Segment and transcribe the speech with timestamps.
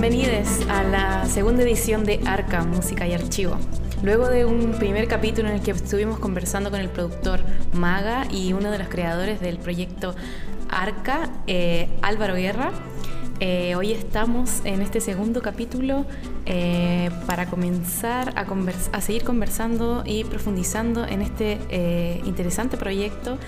[0.00, 3.58] Bienvenidos a la segunda edición de Arca, Música y Archivo.
[4.02, 7.40] Luego de un primer capítulo en el que estuvimos conversando con el productor
[7.74, 10.14] Maga y uno de los creadores del proyecto
[10.70, 12.72] Arca, eh, Álvaro Guerra,
[13.42, 16.04] eh, hoy estamos en este segundo capítulo
[16.44, 18.44] eh, para comenzar a,
[18.92, 23.38] a, seguir conversando y profundizando en este eh, interesante proyecto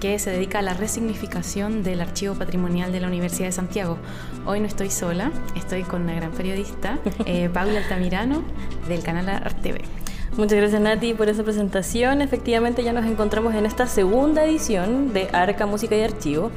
[0.00, 3.98] que se dedica a la resignificación del archivo patrimonial de la Universidad de Santiago.
[4.46, 6.98] Hoy no estoy sola, estoy con una gran periodista,
[7.52, 8.42] Paula Altamirano,
[8.88, 9.82] del canal ArtV.
[10.36, 12.22] Muchas gracias Nati por esa presentación.
[12.22, 16.50] Efectivamente ya nos encontramos en esta segunda edición de Arca Música y Archivo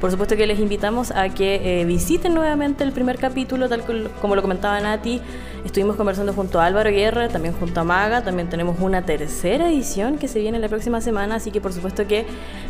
[0.00, 3.82] por supuesto que les invitamos a que eh, visiten nuevamente el primer capítulo, tal
[4.20, 5.20] como lo comentaba Nati.
[5.66, 10.16] Estuvimos conversando junto a Álvaro Guerra, también junto a Maga, también tenemos una tercera edición
[10.16, 12.24] que se viene la próxima semana, así que por supuesto que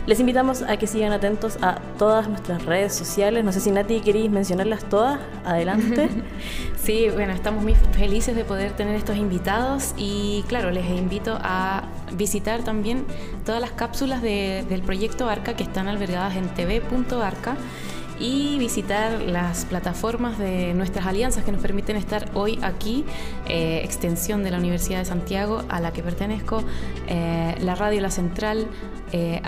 [0.06, 3.44] les invitamos a que sigan atentos a todas nuestras redes sociales.
[3.44, 6.08] No sé si Nati queréis mencionarlas todas, adelante.
[6.82, 11.82] sí, bueno, estamos muy felices de poder tener estos invitados y claro, les invito a
[12.16, 13.04] visitar también
[13.44, 17.58] todas las cápsulas del proyecto ARCA que están albergadas en tv.arca
[18.18, 23.04] y visitar las plataformas de nuestras alianzas que nos permiten estar hoy aquí,
[23.48, 26.62] eh, extensión de la Universidad de Santiago a la que pertenezco,
[27.08, 28.66] eh, la Radio La Central,
[29.12, 29.42] eh,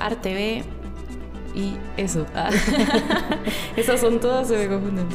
[1.55, 2.27] y eso.
[3.77, 5.07] Esas son todas, se me confunden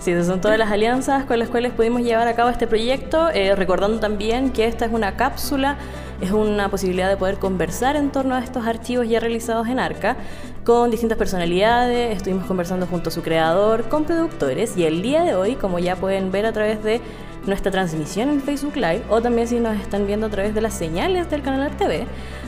[0.00, 3.28] Sí, esas son todas las alianzas con las cuales pudimos llevar a cabo este proyecto,
[3.54, 5.76] recordando también que esta es una cápsula
[6.22, 10.16] es una posibilidad de poder conversar en torno a estos archivos ya realizados en ARCA
[10.64, 15.34] con distintas personalidades, estuvimos conversando junto a su creador, con productores y el día de
[15.34, 17.00] hoy, como ya pueden ver a través de
[17.46, 20.74] nuestra transmisión en Facebook Live o también si nos están viendo a través de las
[20.74, 22.06] señales del canal TV,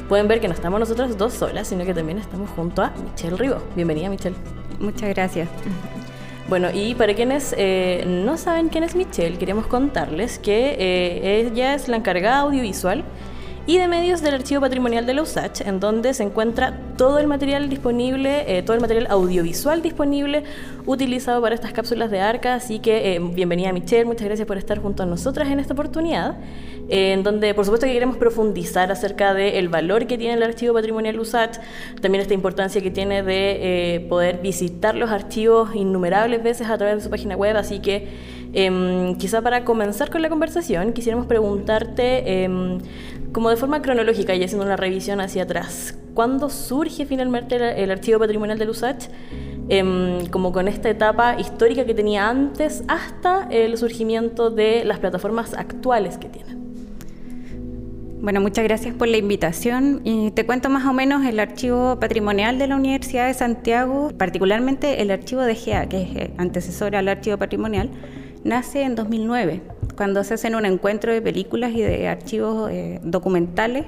[0.08, 3.36] pueden ver que no estamos nosotros dos solas, sino que también estamos junto a Michelle
[3.36, 3.58] Ribó.
[3.74, 4.36] Bienvenida Michelle.
[4.78, 5.48] Muchas gracias.
[6.48, 11.74] Bueno, y para quienes eh, no saben quién es Michelle, queremos contarles que eh, ella
[11.74, 13.02] es la encargada audiovisual
[13.66, 17.26] y de medios del Archivo Patrimonial de la USACH, en donde se encuentra todo el
[17.26, 20.44] material disponible, eh, todo el material audiovisual disponible
[20.84, 22.54] utilizado para estas cápsulas de ARCA.
[22.54, 26.36] Así que eh, bienvenida Michelle, muchas gracias por estar junto a nosotras en esta oportunidad,
[26.90, 30.74] eh, en donde por supuesto que queremos profundizar acerca del valor que tiene el Archivo
[30.74, 31.56] Patrimonial USACH,
[32.02, 37.00] también esta importancia que tiene de poder visitar los archivos innumerables veces a través de
[37.02, 37.56] su página web.
[37.56, 38.08] Así que
[38.52, 42.78] em, quizá para comenzar con la conversación, quisiéramos preguntarte em,
[43.34, 48.20] como de forma cronológica y haciendo una revisión hacia atrás, ¿cuándo surge finalmente el, Archivo
[48.20, 49.08] Patrimonial de USACH?
[49.68, 55.52] Em, como con esta etapa histórica que tenía antes hasta el surgimiento de las plataformas
[55.54, 56.62] actuales que tienen.
[58.20, 62.58] Bueno, muchas gracias por la invitación y te cuento más o menos el archivo patrimonial
[62.58, 67.36] de la Universidad de Santiago, particularmente el archivo de GEA, que es antecesor al archivo
[67.36, 67.90] patrimonial,
[68.44, 73.86] nace en 2009 cuando se hacen un encuentro de películas y de archivos eh, documentales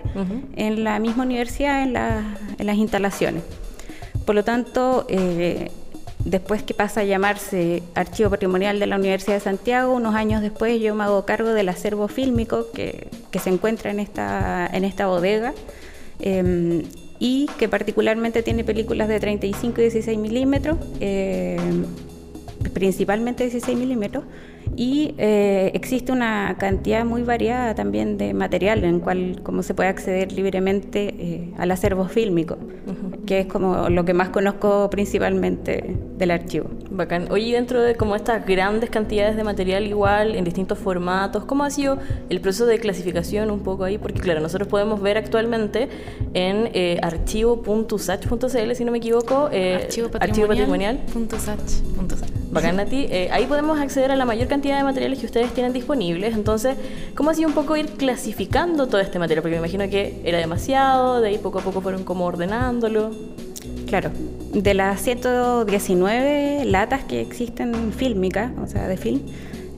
[0.56, 3.42] en la misma universidad, en, las instalaciones.
[4.24, 5.70] Por lo tanto, eh,
[6.24, 10.80] después que pasa a llamarse Archivo Patrimonial de la Universidad de Santiago, unos años después
[10.80, 13.08] yo me hago cargo del acervo fílmico que,
[13.40, 15.52] se encuentra en esta, en esta bodega.
[16.20, 16.84] Em,
[17.18, 21.58] y que particularmente tiene películas de 35 y 16 milímetros, eh,
[22.72, 24.24] principalmente 16 milímetros,
[24.74, 29.88] y eh, existe una cantidad muy variada también de material en cual como se puede
[29.88, 32.58] acceder libremente eh, al acervo fílmico,
[33.26, 36.68] que es como lo que más conozco principalmente del archivo.
[36.90, 37.28] Bacán.
[37.30, 41.70] Oye, dentro de como estas grandes cantidades de material igual, en distintos formatos, ¿cómo ha
[41.70, 43.98] sido el proceso de clasificación un poco ahí?
[43.98, 45.88] Porque claro, nosotros podemos ver actualmente
[46.34, 51.00] en eh, archivo.sach.cl, si no me equivoco, eh, archivo patrimonial.
[52.58, 56.34] Eh, ahí podemos acceder a la mayor cantidad de materiales que ustedes tienen disponibles.
[56.34, 56.76] Entonces,
[57.14, 59.42] ¿cómo ha sido un poco ir clasificando todo este material?
[59.42, 63.10] Porque me imagino que era demasiado, de ahí poco a poco fueron como ordenándolo.
[63.86, 64.10] Claro,
[64.52, 69.20] de las 119 latas que existen fílmicas, o sea, de film,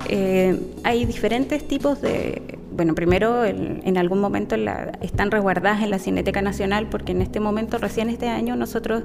[0.09, 4.55] eh, hay diferentes tipos de bueno, primero en algún momento
[5.01, 9.03] están resguardadas en la Cineteca Nacional porque en este momento, recién este año, nosotros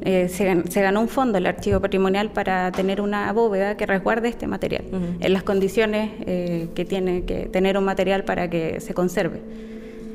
[0.00, 4.46] eh, se, ganó un fondo el Archivo Patrimonial para tener una bóveda que resguarde este
[4.46, 4.84] material
[5.20, 9.42] en las condiciones eh, que tiene que tener un material para que se conserve.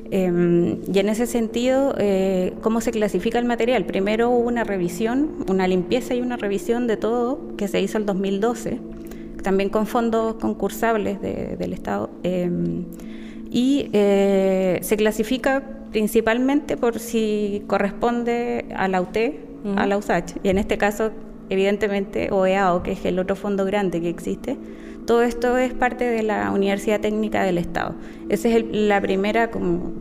[0.10, 3.86] Em, y en ese sentido, eh, ¿cómo se clasifica el material?
[3.86, 8.08] Primero hubo una revisión, una limpieza y una revisión de todo que se hizo el
[8.08, 8.80] 2012
[9.46, 12.10] también con fondos concursables del Estado.
[12.24, 12.84] Em,
[13.52, 19.18] y eh, se clasifica principalmente por si corresponde a la UT,
[19.78, 20.38] a la USACH.
[20.44, 21.12] Y en este caso,
[21.50, 24.58] evidentemente, OEAO, que es el otro fondo grande que existe,
[25.06, 27.94] Todo esto es parte de la Universidad Técnica del Estado.
[28.28, 29.94] Esa es la primera como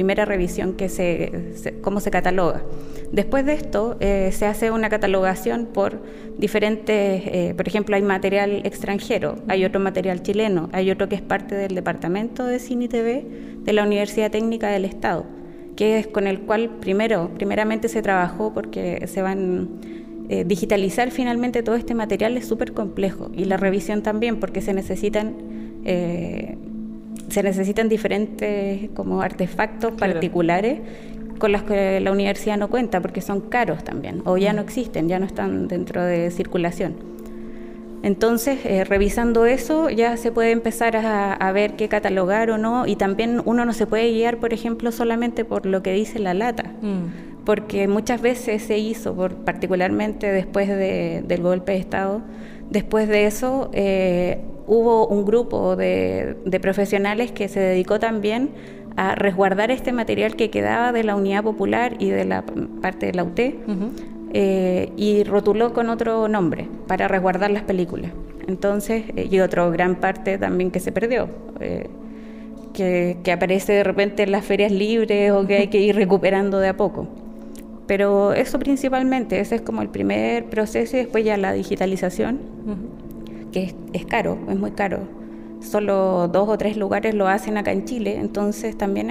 [0.00, 2.62] primera revisión que se, cómo se cataloga.
[3.12, 6.00] Después de esto eh, se hace una catalogación por
[6.38, 11.20] diferentes, eh, por ejemplo, hay material extranjero, hay otro material chileno, hay otro que es
[11.20, 13.26] parte del Departamento de Cine y TV
[13.62, 15.26] de la Universidad Técnica del Estado,
[15.76, 19.68] que es con el cual primero, primeramente se trabajó porque se van
[20.30, 24.72] eh, digitalizar finalmente todo este material es súper complejo y la revisión también porque se
[24.72, 25.34] necesitan
[27.30, 30.80] se necesitan diferentes como artefactos particulares
[31.38, 35.08] con los que la universidad no cuenta porque son caros también o ya no existen,
[35.08, 37.10] ya no están dentro de circulación.
[38.02, 42.96] Entonces, eh, revisando eso, ya se puede empezar a, ver qué catalogar o no, y
[42.96, 46.72] también uno no se puede guiar, por ejemplo, solamente por lo que dice la lata,
[46.80, 47.44] mm.
[47.44, 52.22] porque muchas veces se hizo, por, particularmente después del golpe de Estado,
[52.70, 58.50] después de eso eh, hubo un grupo de, profesionales que se dedicó también
[58.96, 62.44] a resguardar este material que quedaba de la unidad popular y de la
[62.80, 63.40] parte de la UT
[64.32, 68.12] eh, y rotuló con otro nombre para resguardar las películas.
[68.46, 71.28] Entonces, eh, y otra gran parte también que se perdió.
[71.60, 71.88] Eh,
[72.72, 76.60] que, que, aparece de repente en las ferias libres o que hay que ir recuperando
[76.60, 77.08] de a poco.
[77.90, 82.38] Pero eso principalmente, ese es como el primer proceso y después ya la digitalización
[83.50, 85.00] que es, caro, es muy caro.
[85.60, 89.10] Solo dos o tres lugares lo hacen acá en Chile, entonces también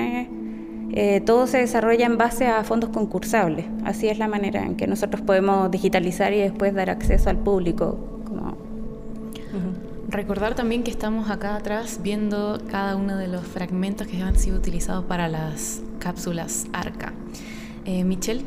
[0.94, 3.66] eh, todo se desarrolla en base a fondos concursables.
[3.84, 8.00] Así es la manera en que nosotros podemos digitalizar y después dar acceso al público.
[10.08, 14.56] Recordar también que estamos acá atrás viendo cada uno de los fragmentos que han sido
[14.56, 17.12] utilizados para las cápsulas ARCA.
[17.86, 18.44] Eh, Michelle,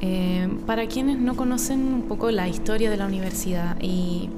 [0.00, 4.30] eh, para quienes no conocen un poco la historia de la universidad y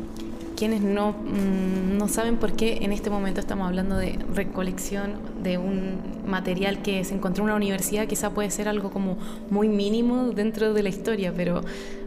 [0.56, 5.59] quienes no, mm, no saben por qué en este momento estamos hablando de recolección de
[5.59, 9.19] un material que se encontró en una universidad, quizá puede ser algo como
[9.50, 11.62] muy mínimo dentro de la historia, pero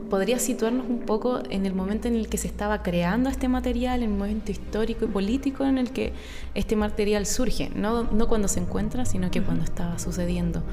[0.09, 4.03] ¿podría situarnos un poco en el momento en el que se estaba creando este material,
[4.03, 6.13] en el momento histórico y político en el que
[6.53, 7.71] este material surge?
[7.75, 10.63] No, no cuando se encuentra, sino que cuando estaba sucediendo.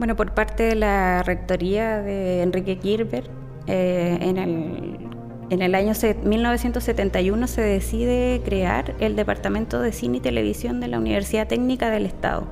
[0.00, 3.24] Bueno, por parte de la rectoría de Enrique Kirber,
[3.66, 5.10] eh, en el
[5.50, 5.92] en el año
[6.24, 12.06] 1971 se decide crear el Departamento de Cine y Televisión de la Universidad Técnica del
[12.06, 12.48] Estado.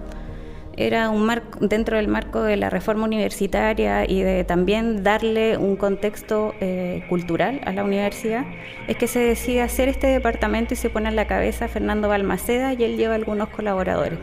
[0.77, 5.77] Era un marco, dentro del marco de la reforma universitaria y de también darle un
[5.77, 8.45] contexto eh, cultural a la universidad,
[8.89, 12.75] es que se decide hacer este departamento y se pone a la cabeza Fernando Balmaceda
[12.75, 14.19] y él lleva algunos colaboradores,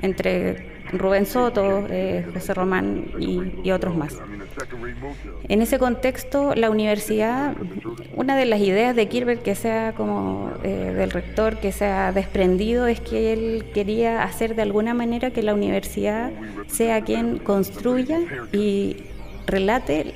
[0.00, 4.18] entre Rubén Soto, eh, José Román y, otros más.
[5.48, 7.54] En ese contexto, la universidad,
[8.14, 12.12] una de las ideas de Kirber que sea como eh, del rector, que se ha
[12.12, 16.30] desprendido, es que él quería hacer de alguna manera que la universidad
[16.66, 18.20] sea quien construya
[18.52, 18.96] y
[19.46, 20.14] relate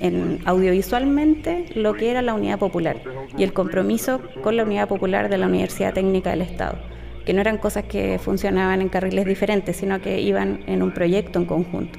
[0.00, 2.96] en, audiovisualmente lo que era la unidad popular
[3.36, 6.78] y el compromiso con la unidad popular de la Universidad Técnica del Estado
[7.24, 11.38] que no eran cosas que funcionaban en carriles diferentes, sino que iban en un proyecto
[11.38, 11.98] en conjunto.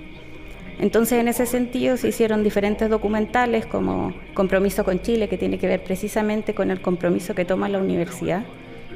[0.80, 5.68] Entonces, en ese sentido, se hicieron diferentes documentales como Compromiso con Chile, que tiene que
[5.68, 8.44] ver precisamente con el compromiso que toma la universidad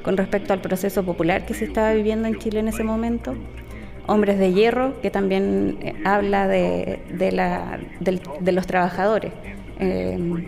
[0.01, 3.35] con respecto al proceso popular que se estaba viviendo en Chile en ese momento.
[4.07, 6.99] Hombres de Hierro, que también eh, habla de,
[8.51, 9.31] los trabajadores.
[9.79, 10.45] Eh,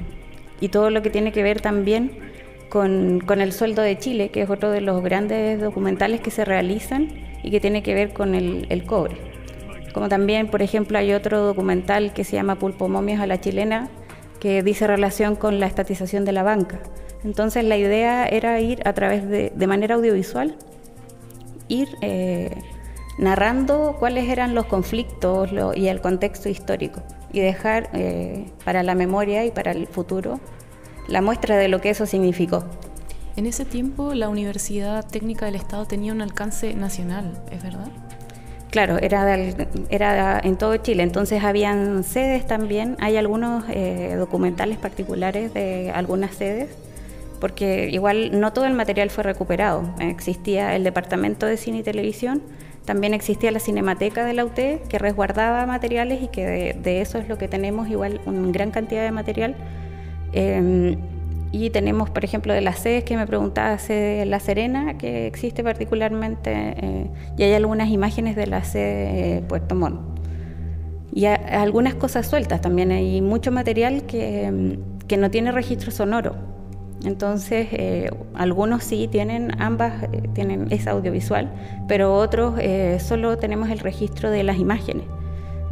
[0.62, 2.27] y todo lo que tiene que ver también
[2.70, 7.10] con, el sueldo de Chile, que es otro de los grandes documentales que se realizan
[7.44, 9.18] y que tiene que ver con el, cobre.
[9.94, 13.90] Como también, por ejemplo, hay otro documental que se llama Pulpo Momios a la chilena,
[14.40, 16.80] que dice relación con la estatización de la banca.
[17.24, 20.56] Entonces la idea era ir a través de, de manera audiovisual,
[21.68, 22.56] ir eh,
[23.18, 29.46] narrando cuáles eran los conflictos y el contexto histórico y dejar eh, para la memoria
[29.46, 30.40] y para el futuro
[31.08, 32.64] la muestra de lo que eso significó.
[33.36, 37.90] En ese tiempo la Universidad Técnica del Estado tenía un alcance nacional, ¿es verdad?
[38.72, 39.38] Claro, era,
[39.90, 46.36] era en todo Chile, entonces habían sedes también, hay algunos eh, documentales particulares de algunas
[46.36, 46.70] sedes,
[47.40, 52.42] porque igual no todo el material fue recuperado, existía el Departamento de Cine y Televisión,
[52.84, 57.20] también existía la Cinemateca de la UT que resguardaba materiales y que de, de eso
[57.20, 59.56] es lo que tenemos igual una gran cantidad de material
[60.38, 60.98] Em,
[61.52, 65.64] y tenemos, por ejemplo, de las sedes que me preguntaba, sede La Serena, que existe
[65.64, 70.00] particularmente, eh, y hay algunas imágenes de la sede Puerto Montt.
[71.14, 74.78] Y algunas cosas sueltas también, hay mucho material que, em,
[75.08, 76.36] que no tiene registro sonoro.
[77.06, 81.52] Entonces, eh, algunos sí tienen ambas, eh, tienen esa audiovisual,
[81.88, 85.06] pero otros eh, solo tenemos el registro de las imágenes.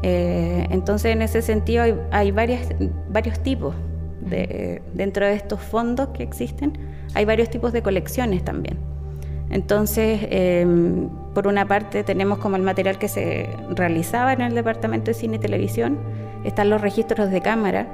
[0.03, 2.67] entonces, en ese sentido, hay, varias,
[3.09, 3.73] varios tipos.
[4.25, 6.73] Dentro de estos fondos que existen,
[7.13, 8.77] hay varios tipos de colecciones también.
[9.49, 15.11] Entonces, em, por una parte, tenemos como el material que se realizaba en el Departamento
[15.11, 15.97] de Cine y Televisión,
[16.43, 17.87] están los registros de cámara,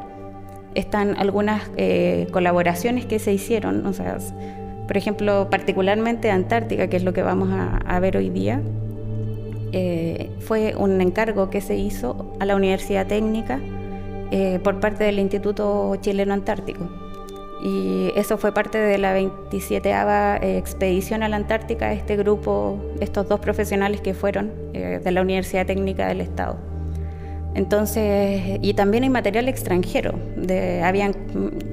[0.75, 4.17] están algunas eh, colaboraciones que se hicieron, o sea,
[4.87, 8.61] por ejemplo, particularmente Antártica, que es lo que vamos a, ver hoy día,
[9.73, 13.59] eh, fue un encargo que se hizo a la Universidad Técnica
[14.31, 16.89] eh, por parte del Instituto Chileno Antártico.
[17.63, 19.93] Y eso fue parte de la 27
[20.57, 26.07] expedición a la Antártica, este grupo, estos dos profesionales que fueron de la Universidad Técnica
[26.07, 26.57] del Estado.
[27.53, 30.13] Entonces, y también hay material extranjero.
[30.37, 31.13] De, habían,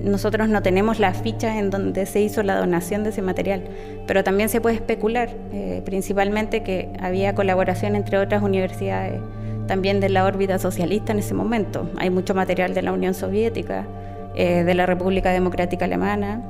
[0.03, 3.63] nosotros no tenemos las fichas en donde se hizo la donación de ese material,
[4.07, 9.21] pero también se puede especular, eh, principalmente que había colaboración entre otras universidades,
[9.69, 11.89] también de la órbita socialista en ese momento.
[11.97, 13.87] Hay mucho material de la Unión Soviética,
[14.35, 16.43] eh, de la República Democrática Alemana,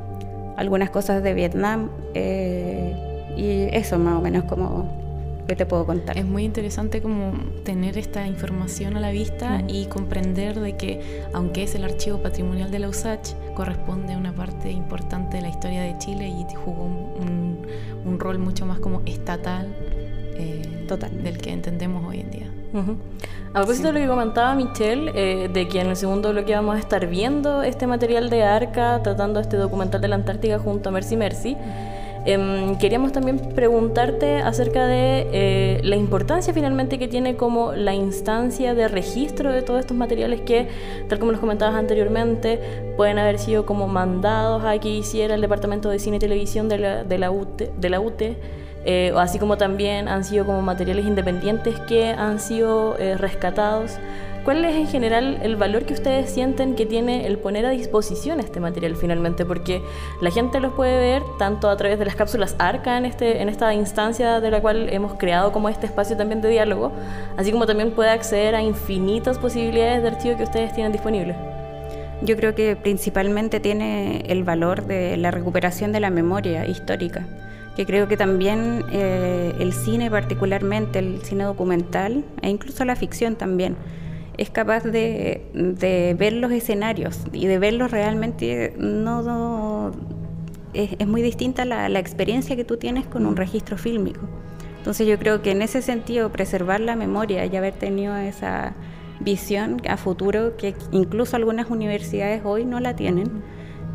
[0.56, 2.96] algunas cosas de Vietnam, eh,
[3.36, 4.98] y eso más o menos como
[5.48, 6.18] ¿Qué te puedo contar?
[6.18, 7.32] Es muy interesante como
[7.64, 12.70] tener esta información a la vista y comprender de que aunque es el archivo patrimonial
[12.70, 16.84] de la USACH, corresponde a una parte importante de la historia de Chile y jugó
[16.84, 19.74] un, rol mucho más como estatal
[20.34, 21.22] eh, Total.
[21.22, 22.57] del que entendemos hoy en día.
[22.72, 26.76] A propósito de lo que comentaba Michelle, eh, de que en el segundo bloque vamos
[26.76, 30.92] a estar viendo este material de ARCA, tratando este documental de la Antártica junto a
[30.92, 31.56] Mercy Mercy.
[32.26, 38.74] Em, queríamos también preguntarte acerca de eh, la importancia finalmente que tiene como la instancia
[38.74, 40.68] de registro de todos estos materiales que,
[41.08, 42.60] tal como nos comentabas anteriormente,
[42.98, 46.78] pueden haber sido como mandados a que hiciera el Departamento de Cine y Televisión de
[46.78, 48.36] la, de la UTE, de la UTE
[48.90, 53.98] eh, así como también han sido como materiales independientes que han sido eh, rescatados.
[54.44, 58.40] ¿Cuál es en general el valor que ustedes sienten que tiene el poner a disposición
[58.40, 59.44] este material finalmente?
[59.44, 59.82] Porque
[60.22, 63.50] la gente los puede ver tanto a través de las cápsulas ARCA en, este, en
[63.50, 66.90] esta instancia de la cual hemos creado como este espacio también de diálogo,
[67.36, 71.36] así como también puede acceder a infinitas posibilidades de archivo que ustedes tienen disponibles.
[72.22, 77.26] Yo creo que principalmente tiene el valor de la recuperación de la memoria histórica,
[77.78, 83.36] que creo que también eh, el cine particularmente, el cine documental e incluso la ficción
[83.36, 83.76] también,
[84.36, 89.92] es capaz de, ver los escenarios y de verlos realmente no,
[90.74, 94.22] es, muy distinta la, la, experiencia que tú tienes con un registro fílmico.
[94.78, 98.74] Entonces yo creo que en ese sentido preservar la memoria y haber tenido esa
[99.20, 103.40] visión a futuro que incluso algunas universidades hoy no la tienen,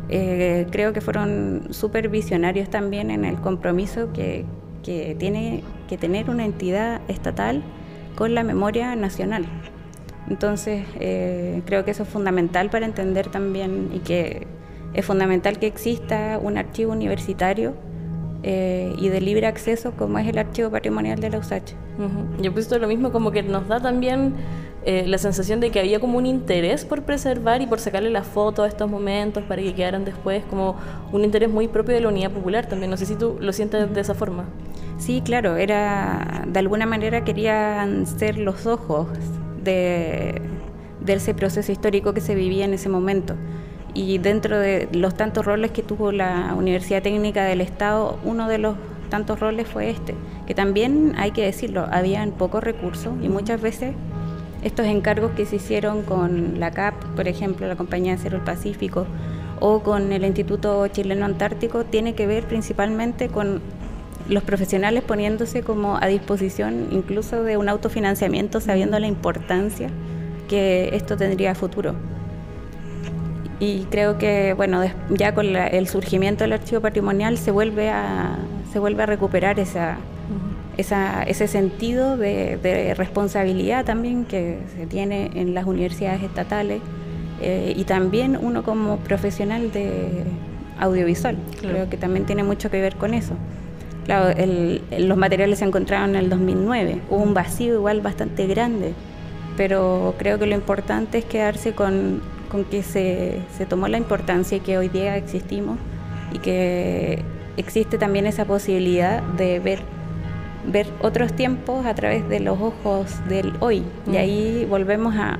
[0.08, 4.44] eh, creo que fueron súper visionarios también en el compromiso que,
[4.82, 7.62] que tiene que tener una entidad estatal
[8.14, 9.46] con la memoria nacional.
[10.28, 14.46] Entonces, eh, creo que eso es fundamental para entender también y que
[14.94, 17.74] es fundamental que exista un archivo universitario
[18.42, 21.72] eh, y de libre acceso como es el archivo patrimonial de la USACH.
[22.40, 24.34] Yo he visto lo mismo, como que nos da también
[24.86, 28.22] eh, la sensación de que había como un interés por preservar y por sacarle la
[28.22, 30.76] foto a estos momentos para que quedaran después, como
[31.10, 32.90] un interés muy propio de la unidad popular también.
[32.90, 34.44] No sé si tú lo sientes de esa forma.
[34.98, 39.08] Sí, claro, era de alguna manera querían ser los ojos
[39.62, 40.42] de,
[41.06, 43.36] ese proceso histórico que se vivía en ese momento.
[43.94, 48.58] Y dentro de los tantos roles que tuvo la Universidad Técnica del Estado, uno de
[48.58, 48.76] los
[49.08, 50.14] tantos roles fue este,
[50.46, 53.94] que también hay que decirlo, habían pocos recursos y muchas veces
[54.64, 58.44] estos encargos que se hicieron con la CAP, por ejemplo, la Compañía de Cero del
[58.44, 59.06] Pacífico,
[59.60, 63.60] o con el Instituto Chileno Antártico, tiene que ver principalmente con
[64.28, 69.90] los profesionales poniéndose como a disposición incluso de un autofinanciamiento sabiendo la importancia
[70.48, 71.94] que esto tendría a futuro.
[73.60, 78.36] Y creo que bueno, ya con el surgimiento del archivo patrimonial se vuelve a,
[78.72, 79.98] se vuelve a recuperar esa,
[80.76, 86.80] ese sentido de, responsabilidad también que se tiene en las universidades estatales
[87.40, 90.24] eh, y también uno como profesional de
[90.78, 91.36] audiovisual.
[91.60, 93.34] Creo que también tiene mucho que ver con eso.
[94.04, 94.38] Claro,
[94.98, 98.92] los materiales se encontraron en el 2009, hubo un vacío igual bastante grande,
[99.56, 102.20] pero creo que lo importante es quedarse con,
[102.70, 105.78] que se, tomó la importancia y que hoy día existimos
[106.32, 107.22] y que
[107.56, 109.80] existe también esa posibilidad de ver
[110.66, 113.82] ver otros tiempos a través de los ojos del hoy.
[114.10, 115.38] Y ahí volvemos a,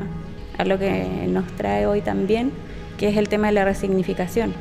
[0.59, 2.52] a, lo que nos trae hoy también,
[2.99, 4.54] que es el tema de la resignificación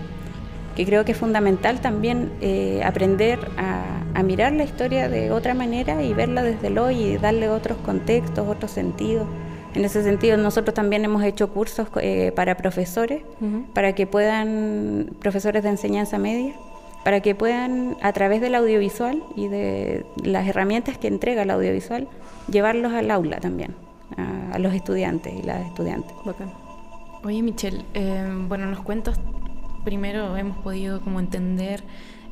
[0.75, 6.01] que creo que es fundamental también eh, aprender a, mirar la historia de otra manera
[6.01, 9.27] y verla desde el hoy y darle otros contextos, otros sentidos.
[9.73, 13.23] En ese sentido, nosotros también hemos hecho cursos eh, para profesores,
[13.73, 16.53] para que puedan, profesores de enseñanza media,
[17.03, 22.07] para que puedan, a través del audiovisual y de las herramientas que entrega el audiovisual,
[22.49, 23.75] llevarlos al aula también,
[24.17, 26.13] a, los estudiantes y las estudiantes.
[27.23, 29.19] Oye, Michelle, eh, bueno, nos cuentas
[29.83, 31.83] primero hemos podido como entender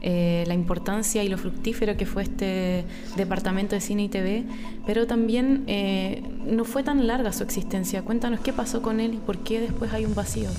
[0.03, 2.85] eh, la importancia y lo fructífero que fue este
[3.17, 4.45] departamento de cine y TV,
[4.85, 8.01] pero también eh, no fue tan larga su existencia.
[8.01, 10.49] Cuéntanos qué pasó con él y por qué después hay un vacío.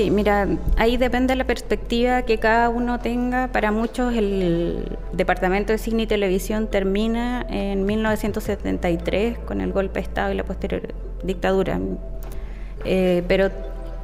[0.00, 3.48] Sí, mira, ahí depende de la perspectiva que cada uno tenga.
[3.48, 10.06] Para muchos el Departamento de Cine y Televisión termina en 1973 con el golpe de
[10.06, 11.78] Estado y la posterior dictadura.
[12.86, 13.50] Eh, pero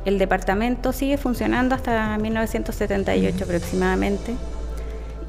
[0.05, 4.35] el departamento sigue funcionando hasta 1978 aproximadamente,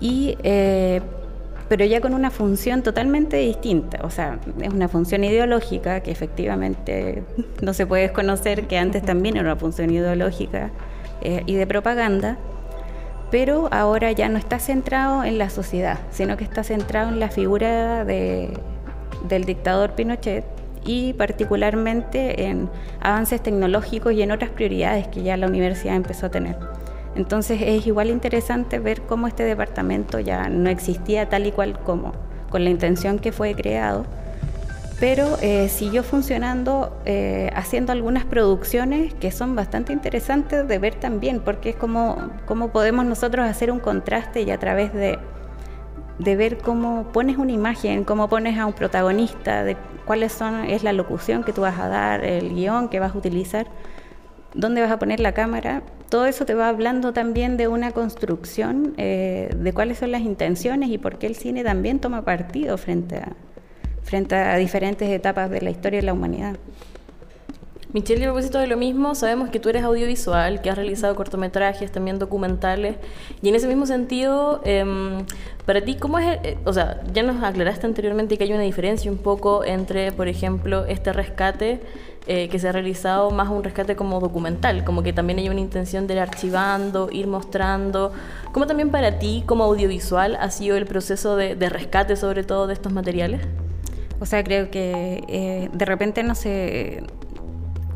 [0.01, 0.99] y, eh,
[1.69, 3.99] pero ya con una función totalmente distinta.
[4.03, 7.23] O sea, es una función ideológica que efectivamente
[7.61, 10.71] no se puede desconocer que antes también era una función ideológica
[11.21, 12.37] eh, y de propaganda,
[13.31, 17.29] pero ahora ya no está centrado en la sociedad, sino que está centrado en la
[17.29, 18.49] figura de,
[19.27, 20.45] del dictador Pinochet
[20.85, 22.69] y particularmente en
[23.01, 26.55] avances tecnológicos y en otras prioridades que ya la universidad empezó a tener.
[27.17, 32.13] Entonces es igual interesante ver cómo este departamento ya no existía tal y cual como
[32.51, 34.05] con la intención que fue creado,
[34.99, 41.39] pero eh, siguió funcionando eh, haciendo algunas producciones que son bastante interesantes de ver también,
[41.39, 45.19] porque es como, como podemos nosotros hacer un contraste y a través de
[46.19, 50.83] de ver cómo pones una imagen, cómo pones a un protagonista, de cuáles son, es
[50.83, 53.67] la locución que tú vas a dar, el guion que vas a utilizar,
[54.53, 55.83] dónde vas a poner la cámara.
[56.09, 60.89] Todo eso te va hablando también de una construcción, eh, de cuáles son las intenciones
[60.89, 65.99] y por qué el cine también toma partido frente a, diferentes etapas de la historia
[65.99, 66.55] de la humanidad.
[67.93, 71.91] Michelle, a propósito de lo mismo, sabemos que tú eres audiovisual, que has realizado cortometrajes,
[71.91, 72.97] también documentales,
[73.41, 75.25] y en ese mismo sentido, em,
[75.65, 79.09] para ti, ¿cómo es, eh, o sea, ya nos aclaraste anteriormente que hay una diferencia
[79.09, 81.79] un poco entre, por ejemplo, este rescate
[82.27, 85.61] eh, que se ha realizado más un rescate como documental, como que también hay una
[85.61, 88.11] intención de ir archivando, ir mostrando,
[88.51, 92.73] ¿cómo también para ti como audiovisual ha sido el proceso de, rescate sobre todo de
[92.73, 93.41] estos materiales?
[94.19, 97.03] O sea, creo que eh, de repente no se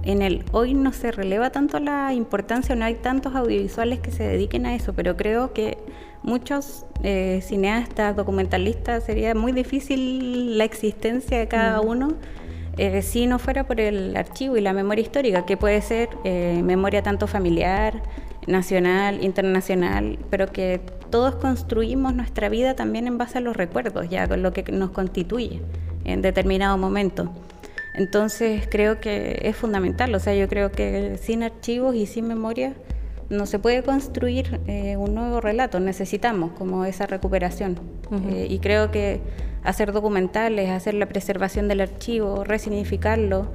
[0.04, 4.24] en el hoy no se releva tanto la importancia, no hay tantos audiovisuales que se
[4.24, 5.78] dediquen a eso, pero creo que
[6.24, 12.13] muchos eh, cineastas, documentalistas, sería muy difícil la existencia de cada uno
[12.77, 16.62] eh, si no fuera por el archivo y la memoria histórica, que puede ser eh,
[16.63, 18.01] memoria tanto familiar,
[18.47, 24.27] nacional, internacional, pero que todos construimos nuestra vida también en base a los recuerdos, ya
[24.27, 25.62] con lo que nos constituye
[26.05, 27.31] en determinado momento.
[27.93, 32.73] Entonces creo que es fundamental, o sea, yo creo que sin archivos y sin memoria
[33.29, 37.79] no se puede construir eh, un nuevo relato, necesitamos como esa recuperación.
[38.29, 39.21] Eh, y creo que
[39.63, 43.47] hacer documentales, hacer la preservación del archivo, resignificarlo,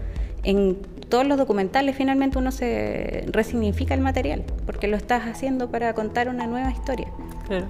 [0.47, 0.77] en
[1.09, 6.29] todos los documentales finalmente uno se resignifica el material, porque lo estás haciendo para contar
[6.29, 7.09] una nueva historia,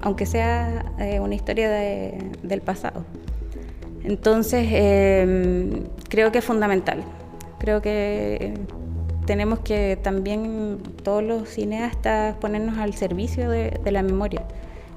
[0.01, 3.03] aunque sea eh, una historia del pasado.
[4.03, 7.03] Entonces, em, creo que es fundamental.
[7.59, 8.53] Creo que
[9.25, 14.43] tenemos que también todos los cineastas ponernos al servicio de, la memoria.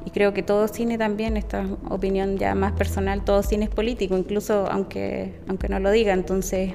[0.04, 4.16] Y creo que todo cine también, esta opinión ya más personal, todo cine es político,
[4.16, 6.12] incluso aunque, aunque no lo diga.
[6.12, 6.72] Entonces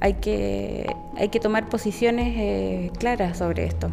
[0.00, 0.86] hay que,
[1.16, 3.90] hay que tomar posiciones eh, claras sobre esto.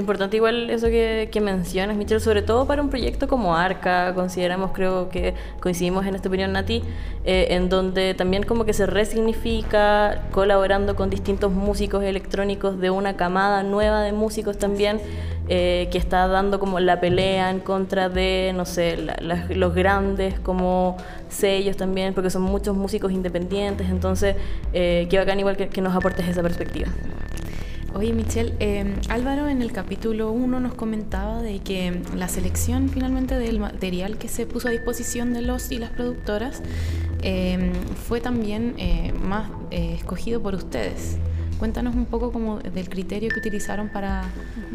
[0.00, 5.10] Importante igual eso que, mencionas, Michelle, sobre todo para un proyecto como Arca, consideramos, creo
[5.10, 6.82] que coincidimos en esta opinión, Nati,
[7.26, 13.16] eh, en donde también como que se resignifica colaborando con distintos músicos electrónicos de una
[13.16, 15.02] camada nueva de músicos también,
[15.48, 18.96] eh, que está dando como la pelea en contra de, no sé,
[19.50, 20.96] los grandes como
[21.28, 24.34] sellos también, porque son muchos músicos independientes, entonces,
[24.72, 26.88] eh, qué bacán igual que nos aportes esa perspectiva.
[27.92, 33.36] Oye Michelle, em, Álvaro en el capítulo 1 nos comentaba de que la selección finalmente
[33.36, 36.62] del material que se puso a disposición de los y las productoras
[37.22, 37.72] em,
[38.06, 41.18] fue también eh, más eh, escogido por ustedes.
[41.58, 44.22] Cuéntanos un poco como del criterio que utilizaron para,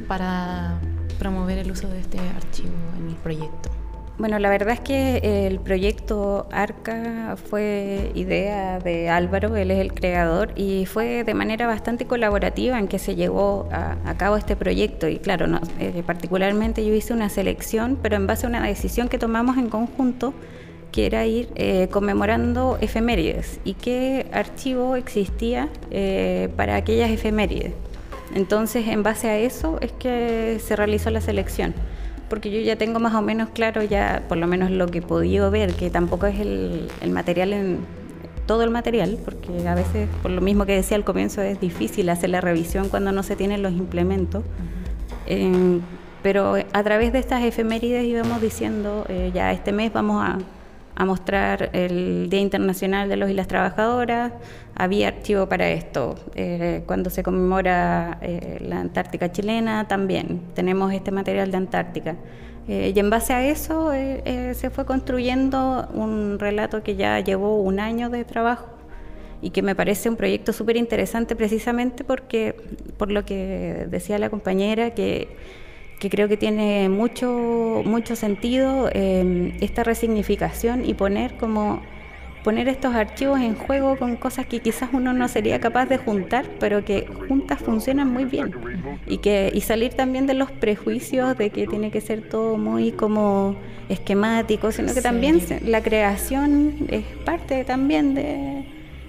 [0.09, 0.77] para
[1.17, 3.74] promover el uso de este archivo en el proyecto.
[4.17, 9.93] Bueno, la verdad es que el proyecto ARCA fue idea de Álvaro, él es el
[9.93, 15.09] creador, y fue de manera bastante colaborativa en que se llevó a, cabo este proyecto.
[15.09, 19.09] Y claro, no, eh, particularmente yo hice una selección, pero en base a una decisión
[19.09, 20.33] que tomamos en conjunto,
[20.93, 27.73] que era ir eh, conmemorando efemérides y qué archivo existía eh, para aquellas efemérides.
[28.33, 31.73] Entonces, en base a eso es que se realizó la selección
[32.29, 35.01] porque yo ya tengo más o menos claro ya, por lo menos lo que he
[35.01, 37.79] podido ver, que tampoco es el, material en
[38.45, 42.09] todo el material, porque a veces, por lo mismo que decía al comienzo, es difícil
[42.09, 44.43] hacer la revisión cuando no se tienen los implementos.
[45.27, 45.79] Eh,
[46.21, 50.39] pero a través de estas efemérides íbamos diciendo, eh, ya este mes vamos a,
[50.95, 54.31] a mostrar el Día Internacional de los y las Trabajadoras,
[54.75, 56.15] había archivo para esto.
[56.35, 62.15] Eh, cuando se conmemora eh, la Antártica chilena, también tenemos este material de Antártica.
[62.67, 67.79] Eh, y en base a eso se fue construyendo un relato que ya llevó un
[67.79, 68.65] año de trabajo
[69.41, 72.55] y que me parece un proyecto súper interesante precisamente porque,
[72.97, 75.27] por lo que decía la compañera, que
[76.05, 81.81] que creo que tiene mucho, mucho sentido em, esta resignificación y poner como
[82.43, 86.45] poner estos archivos en juego con cosas que quizás uno no sería capaz de juntar,
[86.59, 88.53] pero que juntas funcionan muy bien.
[89.07, 92.91] Y que y salir también de los prejuicios de que tiene que ser todo muy
[92.91, 93.55] como
[93.89, 98.63] esquemático, sino que también la creación es parte también de,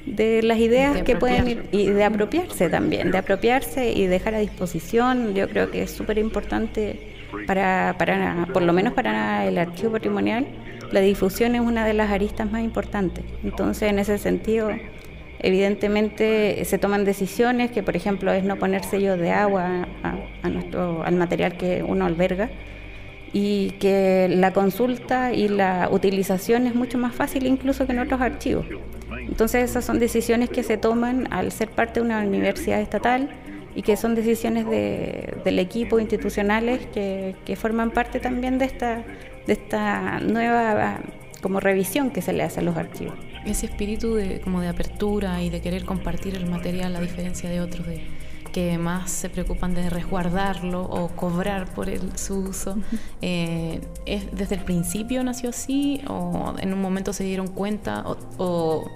[0.06, 4.38] de las ideas que pueden ir y de apropiarse también, de apropiarse y dejar a
[4.38, 5.34] disposición.
[5.34, 7.14] Yo creo que es súper importante
[7.46, 10.46] para, para, por lo menos para el archivo patrimonial,
[10.92, 13.24] la difusión es una de las aristas más importantes.
[13.42, 14.70] Entonces, en ese sentido,
[15.40, 19.88] evidentemente se toman decisiones que, por ejemplo, es no poner sello de agua
[20.42, 22.50] a, nuestro, al material que uno alberga
[23.32, 28.20] y que la consulta y la utilización es mucho más fácil incluso que en otros
[28.20, 28.66] archivos.
[29.28, 33.30] Entonces esas son decisiones que se toman al ser parte de una universidad estatal
[33.74, 39.04] y que son decisiones del equipo institucionales que, forman parte también de esta,
[39.46, 41.00] de esta nueva
[41.42, 43.14] como revisión que se le hace a los archivos.
[43.44, 47.60] Ese espíritu de, como de apertura y de querer compartir el material a diferencia de
[47.60, 48.02] otros de,
[48.56, 52.78] que más se preocupan de resguardarlo o cobrar por el, su uso.
[53.20, 58.02] Eh, ¿es, ¿Desde el principio nació así o en un momento se dieron cuenta
[58.38, 58.90] o,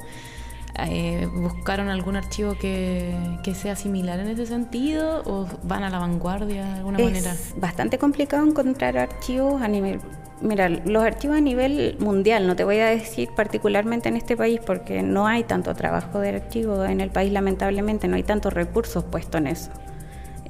[0.78, 5.98] eh, buscaron algún archivo que, que, sea similar en ese sentido o van a la
[5.98, 7.32] vanguardia de alguna manera?
[7.32, 10.00] Es bastante complicado encontrar archivos a nivel
[10.42, 14.58] Mira, los archivos a nivel mundial, no te voy a decir particularmente en este país
[14.64, 19.04] porque no hay tanto trabajo de archivo en el país, lamentablemente, no hay tantos recursos
[19.04, 19.70] puestos en eso.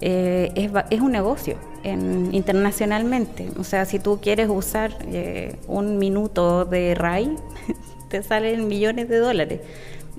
[0.01, 3.49] Eh, es, un negocio en, internacionalmente.
[3.59, 7.37] O sea, si tú quieres usar eh, un minuto de RAI,
[8.09, 9.61] te salen millones de dólares,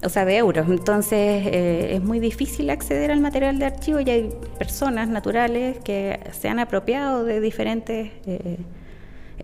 [0.04, 0.68] o sea, de euros.
[0.70, 4.30] Entonces eh, es muy difícil acceder al material de archivo y hay
[4.60, 8.12] personas naturales que se han apropiado de diferentes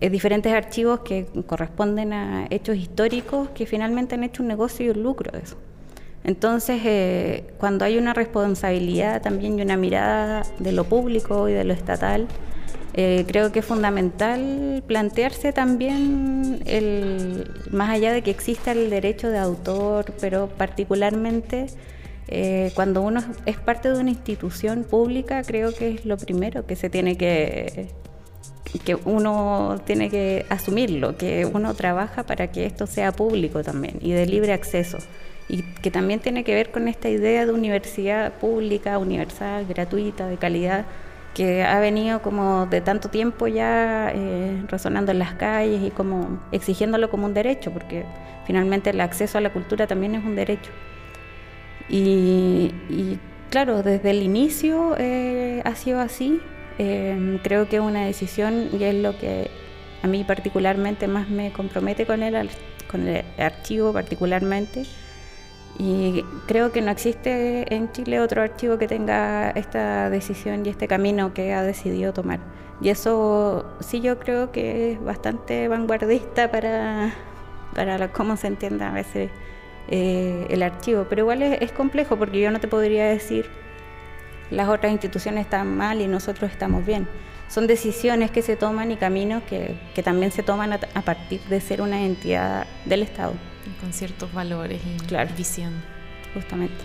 [0.00, 4.90] eh, diferentes archivos que corresponden a hechos históricos que finalmente han hecho un negocio y
[4.90, 5.56] un lucro de eso.
[6.22, 11.64] Entonces, eh, cuando hay una responsabilidad también y una mirada de lo público y de
[11.64, 12.28] lo estatal,
[12.94, 19.30] eh, creo que es fundamental plantearse también, el, más allá de que exista el derecho
[19.30, 21.66] de autor, pero particularmente
[22.74, 26.90] cuando uno es parte de una institución pública, creo que es lo primero que se
[26.90, 27.88] tiene que
[28.78, 34.12] que uno tiene que asumirlo, que uno trabaja para que esto sea público también y
[34.12, 34.98] de libre acceso.
[35.48, 40.36] Y que también tiene que ver con esta idea de universidad pública, universal, gratuita, de
[40.36, 40.84] calidad,
[41.34, 46.40] que ha venido como de tanto tiempo ya eh, resonando en las calles y como
[46.52, 48.04] exigiéndolo como un derecho, porque
[48.46, 50.70] finalmente el acceso a la cultura también es un derecho.
[51.88, 53.18] Y,
[53.50, 56.40] claro, desde el inicio eh, ha sido así,
[56.78, 59.50] Em, creo que es una decisión y es lo que
[60.02, 62.48] a mí particularmente más me compromete con el,
[62.88, 64.84] con el archivo particularmente.
[65.78, 70.88] Y creo que no existe en Chile otro archivo que tenga esta decisión y este
[70.88, 72.40] camino que ha decidido tomar.
[72.80, 77.12] Y eso sí yo creo que es bastante vanguardista para,
[77.74, 79.30] para cómo se entiende a veces
[79.88, 81.06] eh, el archivo.
[81.08, 83.46] Pero igual es complejo porque yo no te podría decir
[84.50, 87.06] las otras instituciones están mal y nosotros estamos bien.
[87.48, 91.80] Son decisiones que se toman y caminos que, también se toman a, partir de ser
[91.80, 93.32] una entidad del Estado.
[93.80, 95.72] con ciertos valores y visión.
[96.34, 96.76] Justamente.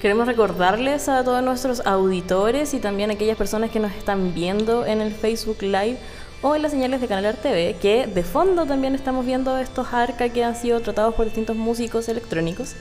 [0.00, 4.86] Queremos recordarles a todos nuestros auditores y también a aquellas personas que nos están viendo
[4.86, 5.98] en el Facebook Live
[6.40, 10.28] o en las señales de Canal TV que de fondo también estamos viendo estos arca
[10.28, 12.76] que han sido tratados por distintos músicos electrónicos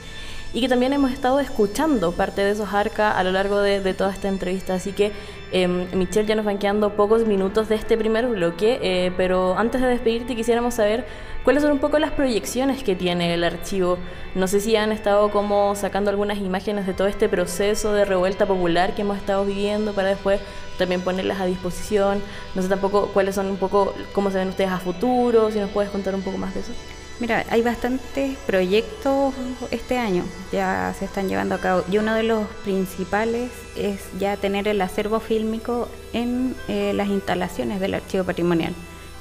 [0.53, 4.11] y que también hemos estado escuchando parte de esos arca a lo largo de, toda
[4.11, 4.75] esta entrevista.
[4.75, 5.11] Así que,
[5.51, 9.81] eh, Michelle, ya nos van quedando pocos minutos de este primer bloque, eh, pero antes
[9.81, 11.05] de despedirte quisiéramos saber
[11.43, 13.97] cuáles son un poco las proyecciones que tiene el archivo.
[14.35, 18.45] No sé si han estado como sacando algunas imágenes de todo este proceso de revuelta
[18.45, 20.39] popular que hemos estado viviendo para después
[20.77, 22.21] también ponerlas a disposición.
[22.55, 25.69] No sé tampoco cuáles son un poco, cómo se ven ustedes a futuro, si nos
[25.71, 26.71] puedes contar un poco más de eso.
[27.19, 29.33] Mira, hay bastantes proyectos
[29.71, 34.37] este año, ya se están llevando a cabo y uno de los principales es ya
[34.37, 38.71] tener el acervo fílmico en eh, las instalaciones del archivo patrimonial,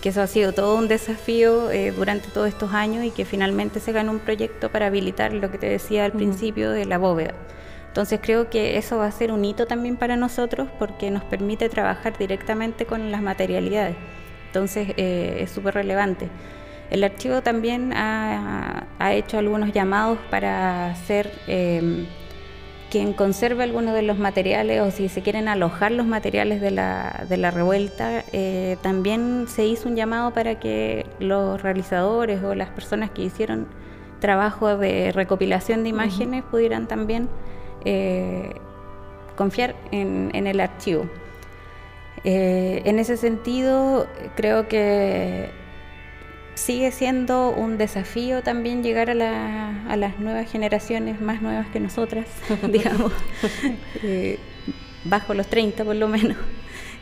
[0.03, 3.81] que eso ha sido todo un desafío eh, durante todos estos años y que finalmente
[3.81, 7.33] se ganó un proyecto para habilitar lo que te decía al principio de la bóveda.
[7.89, 11.71] Entonces creo que eso va a ser un hito también para nosotros porque nos permite
[11.71, 13.97] trabajar directamente con las materialidades.
[14.49, 16.29] Entonces eh, es súper relevante.
[16.91, 22.07] El archivo también ha, hecho algunos llamados para ser em,
[22.91, 27.25] quien conserve algunos de los materiales o si se quieren alojar los materiales de la,
[27.29, 28.25] de la revuelta.
[28.33, 33.67] Eh, también se hizo un llamado para que los realizadores o las personas que hicieron
[34.21, 37.29] trabajo de recopilación de imágenes pudieran también
[37.85, 38.55] eh,
[39.37, 41.07] confiar en, el archivo.
[42.25, 45.51] Eh, en ese sentido, creo que
[46.57, 52.27] sigue siendo un desafío también llegar a, las nuevas generaciones, más nuevas que nosotras,
[52.73, 53.13] digamos,
[54.03, 54.39] eh,
[55.05, 56.37] bajo los 30 por lo menos.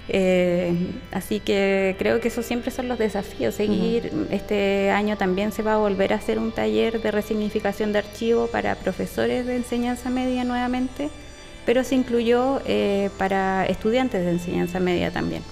[0.08, 0.74] Eh,
[1.12, 3.54] así que creo que esos siempre son los desafíos.
[3.54, 8.00] Seguir, este año también se va a volver a hacer un taller de resignificación de
[8.00, 11.08] archivo para profesores de enseñanza media nuevamente,
[11.64, 15.42] pero se incluyó eh, para estudiantes de enseñanza media también.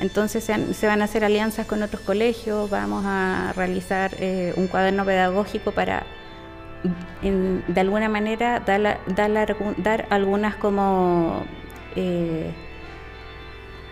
[0.00, 5.04] Entonces se, van a hacer alianzas con otros colegios, vamos a realizar eh, un cuaderno
[5.04, 6.04] pedagógico para
[7.22, 8.98] de alguna manera dar,
[9.76, 11.44] dar, algunas como
[11.94, 12.50] eh,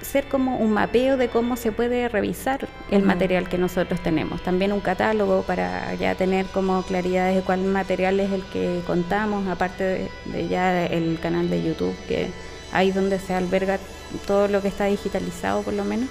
[0.00, 4.42] ser como un mapeo de cómo se puede revisar el material que nosotros tenemos.
[4.42, 9.46] También un catálogo para ya tener como claridad de cuál material es el que contamos,
[9.48, 12.30] aparte de, de ya el canal de YouTube que
[12.72, 13.78] ahí donde se alberga
[14.26, 16.09] todo lo que está digitalizado por lo menos.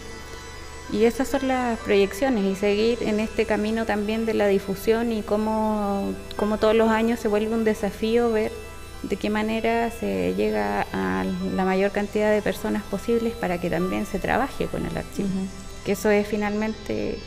[0.91, 5.22] Y esas son las proyecciones y seguir en este camino también de la difusión y
[5.22, 8.52] cómo, cómo todos los años se vuelve un desafío ver
[9.04, 14.06] de qué manera se llega a la mayor cantidad de personas posibles para que también
[14.06, 15.28] se trabaje con el archivo.
[15.86, 17.17] Que eso es finalmente,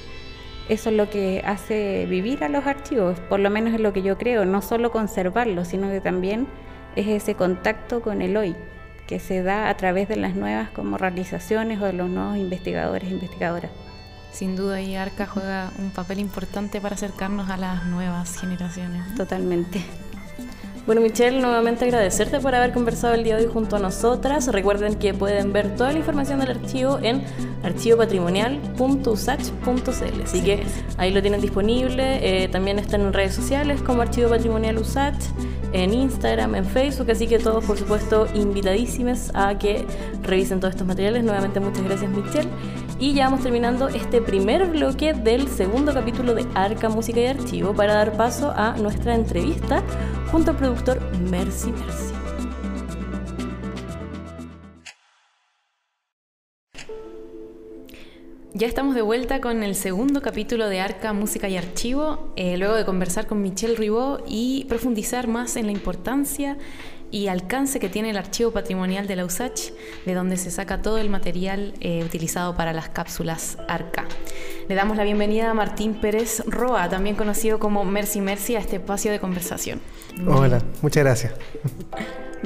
[0.71, 4.01] eso es lo que hace vivir a los archivos, por lo menos es lo que
[4.01, 6.49] yo creo, no solo conservarlos, sino que también
[6.97, 8.57] es ese contacto con el hoy
[9.11, 13.09] que se da a través de las nuevas como realizaciones o de los nuevos investigadores
[13.11, 13.73] e investigadoras.
[14.33, 19.13] Sin duda, y ARCA juega un papel importante para acercarnos a las nuevas generaciones.
[19.17, 19.83] Totalmente.
[20.87, 24.49] Bueno, Michelle, nuevamente agradecerte por haber conversado el día de hoy junto a nosotras.
[24.49, 27.23] Recuerden que pueden ver toda la información del archivo en
[27.63, 30.23] archivopatrimonial.usach.cl.
[30.25, 30.65] Así que
[30.97, 32.45] ahí lo tienen disponible.
[32.45, 35.15] Eh, también están en redes sociales como Archivo Patrimonial Usach
[35.73, 39.87] en Instagram, en Facebook, así que todos por supuesto invitadísimos a que
[40.23, 41.23] revisen todos estos materiales.
[41.23, 42.49] Nuevamente muchas gracias Michelle.
[43.03, 47.75] Y ya vamos terminando este primer bloque del segundo capítulo de Arca Música y Archivo
[47.75, 49.83] para dar paso a nuestra entrevista
[50.31, 52.15] junto al productor Mercy Mercy.
[58.53, 62.75] Ya estamos de vuelta con el segundo capítulo de Arca, Música y Archivo, eh, luego
[62.75, 66.59] de conversar con Michelle Ribot y profundizar más en la importancia
[67.11, 69.73] y alcance que tiene el archivo patrimonial de la USACH,
[70.07, 74.05] de donde se saca todo el material eh, utilizado para las cápsulas ARCA.
[74.69, 78.77] Le damos la bienvenida a Martín Pérez Roa, también conocido como Mercy Mercy, a este
[78.77, 79.81] espacio de conversación.
[80.27, 81.33] Hola, muchas gracias.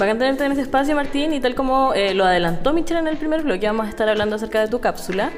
[0.01, 3.09] Va a tenerte en este espacio, Martín, y tal como eh, lo adelantó Michelle en
[3.09, 5.31] el primer bloque, vamos a estar hablando acerca de tu cápsula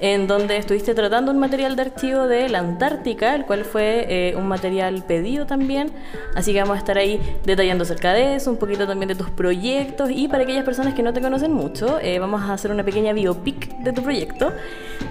[0.00, 4.36] en donde estuviste tratando un material de archivo de la Antártica, el cual fue eh,
[4.36, 5.90] un material pedido también.
[6.34, 9.30] Así que vamos a estar ahí detallando acerca de eso, un poquito también de tus
[9.30, 12.84] proyectos y para aquellas personas que no te conocen mucho, eh, vamos a hacer una
[12.84, 14.52] pequeña biopic de tu proyecto,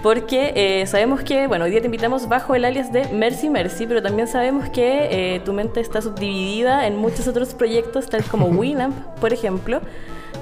[0.02, 3.86] porque eh, sabemos que, bueno, hoy día te invitamos bajo el alias de Mercy Mercy,
[3.86, 8.96] pero también sabemos que tu mente está subdividida en muchos otros proyectos, tal como Winamp,
[9.20, 9.80] por ejemplo.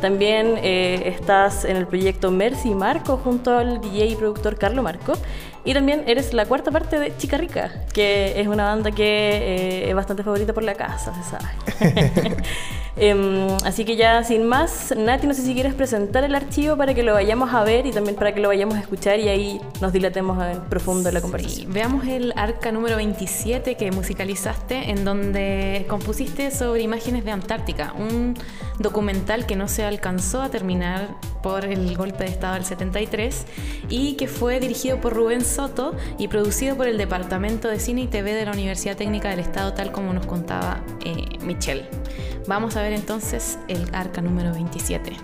[0.00, 5.14] También eh, estás en el proyecto Mercy Marco junto al DJ y productor Carlo Marco.
[5.64, 9.88] Y también eres la cuarta parte de Chica Rica, que es una banda que eh,
[9.88, 12.36] es bastante favorita por la casa, se sabe.
[12.98, 16.94] Em, así que ya sin más, Nati, no sé si quieres presentar el archivo para
[16.94, 19.60] que lo vayamos a ver y también para que lo vayamos a escuchar y ahí
[19.82, 21.70] nos dilatemos en profundo la conversación.
[21.72, 28.34] veamos el arca número 27 que musicalizaste, en donde compusiste sobre imágenes de Antártica, un
[28.78, 31.08] documental que no se alcanzó a terminar
[31.42, 33.44] por el golpe de Estado del 73
[33.90, 38.06] y que fue dirigido por Rubén Soto y producido por el Departamento de Cine y
[38.06, 41.84] TV de la Universidad Técnica del Estado, tal como nos contaba eh, Michelle.
[42.48, 45.16] Vamos a ver entonces el arca número 27.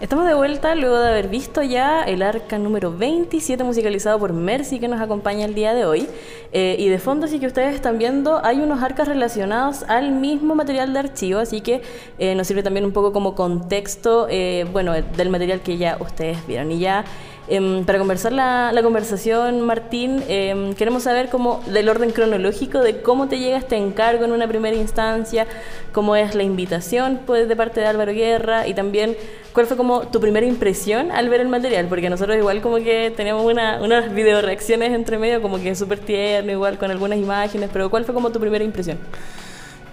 [0.00, 4.78] Estamos de vuelta luego de haber visto ya el arca número 27 musicalizado por Mercy
[4.78, 6.06] que nos acompaña el día de hoy.
[6.52, 10.54] Eh, y de fondo, así que ustedes están viendo, hay unos arcas relacionados al mismo
[10.54, 11.82] material de archivo, así que
[12.20, 16.46] eh, nos sirve también un poco como contexto, eh, bueno, del material que ya ustedes
[16.46, 16.70] vieron.
[16.70, 17.04] Y ya
[17.50, 23.26] Em, para conversar la, conversación, Martín, em, queremos saber cómo, del orden cronológico de cómo
[23.26, 25.46] te llega este encargo en una primera instancia,
[25.92, 29.16] cómo es la invitación pues, de parte de Álvaro Guerra y también
[29.54, 33.12] cuál fue como tu primera impresión al ver el material, porque nosotros igual como que
[33.16, 37.70] teníamos una, unas video reacciones entre medio, como que súper tierno, igual con algunas imágenes,
[37.72, 38.98] pero ¿cuál fue como tu primera impresión?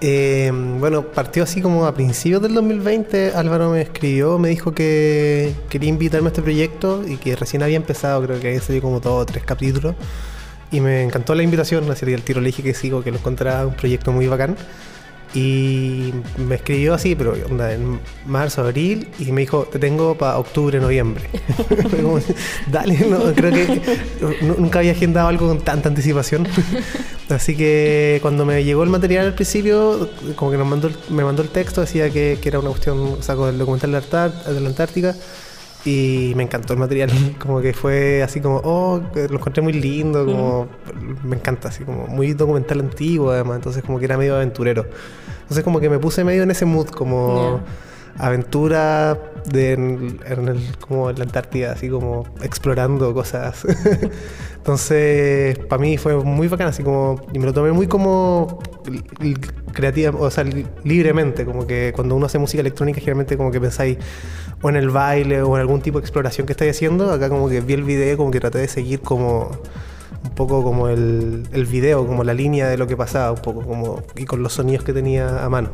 [0.01, 3.33] Eh, bueno, partió así como a principios del 2020.
[3.35, 7.77] Álvaro me escribió, me dijo que quería invitarme a este proyecto y que recién había
[7.77, 9.95] empezado, creo que había salido como dos o tres capítulos.
[10.71, 13.65] Y me encantó la invitación, así el tiro le dije que sigo, que lo encontraba
[13.67, 14.57] un proyecto muy bacán.
[15.35, 20.37] Y me escribió así, pero onda, en marzo, abril, y me dijo, te tengo para
[20.37, 21.25] octubre, noviembre.
[22.71, 23.81] Dale, no, creo que
[24.41, 26.47] nunca había agendado algo con tanta anticipación.
[27.29, 31.41] así que cuando me llegó el material al principio, como que nos mandó, me mandó
[31.41, 35.15] el texto, decía que, que era una cuestión, saco del documental de la Antártica
[35.85, 40.25] y me encantó el material, como que fue así como, oh, lo encontré muy lindo,
[40.25, 40.67] como,
[41.23, 44.85] me encanta, así como muy documental antiguo además, entonces como que era medio aventurero.
[45.45, 47.61] Entonces como que me puse medio en ese mood, como
[48.17, 53.63] aventura de, en, el, como en la Antártida, así como explorando cosas.
[54.55, 58.59] Entonces, para mí fue muy bacán, así como, y me lo tomé muy como
[59.73, 60.43] creativa, o sea,
[60.83, 63.97] libremente, como que cuando uno hace música electrónica, generalmente como que pensáis
[64.61, 67.49] o en el baile o en algún tipo de exploración que estáis haciendo, acá como
[67.49, 69.51] que vi el video, como que traté de seguir como
[70.25, 73.61] un poco como el, el video, como la línea de lo que pasaba, un poco
[73.61, 75.69] como, y con los sonidos que tenía a mano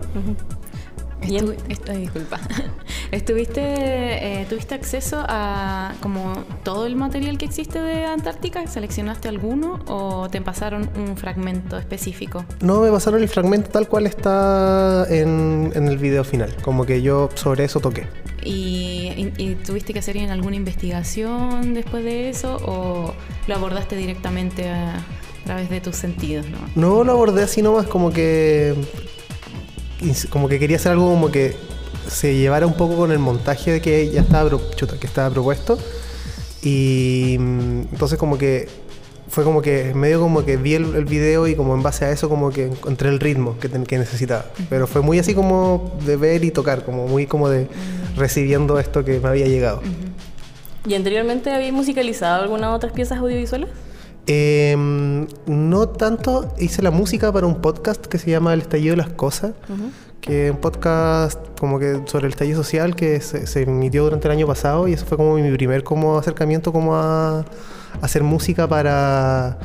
[1.22, 2.40] disculpa.
[3.12, 8.66] ¿Estuviste, eh, ¿Tuviste acceso a como todo el material que existe de Antártica?
[8.68, 12.46] ¿Seleccionaste alguno o te pasaron un fragmento específico?
[12.62, 16.56] No, me pasaron el fragmento tal cual está en, el video final.
[16.62, 18.08] Como que yo sobre eso toqué.
[18.44, 23.14] ¿Y, tuviste que hacer alguna investigación después de eso o
[23.48, 25.04] lo abordaste directamente a,
[25.46, 26.46] través de tus sentidos?
[26.50, 26.58] ¿no?
[26.76, 28.76] no, lo abordé así nomás como que
[30.30, 31.56] como que quería hacer algo como que
[32.08, 35.78] se llevara un poco con el montaje de que ya estaba, que estaba propuesto.
[36.64, 38.68] Y mm, entonces como que
[39.32, 42.28] fue como que medio como que vi el, video y como en base a eso
[42.28, 44.46] como que encontré el ritmo que, que necesitaba.
[44.70, 47.68] Pero fue muy así como de ver y tocar, como muy como de
[48.18, 49.82] recibiendo esto que me había llegado.
[50.86, 53.70] ¿Y anteriormente había musicalizado algunas otras piezas audiovisuales?
[54.28, 58.98] Em, no tanto, hice la música para un podcast que se llama El estallido de
[58.98, 59.54] las cosas,
[60.22, 64.34] que es un podcast como que sobre el estallido social que se, emitió durante el
[64.34, 67.46] año pasado y eso fue como mi primer como acercamiento como a,
[68.02, 69.58] hacer música para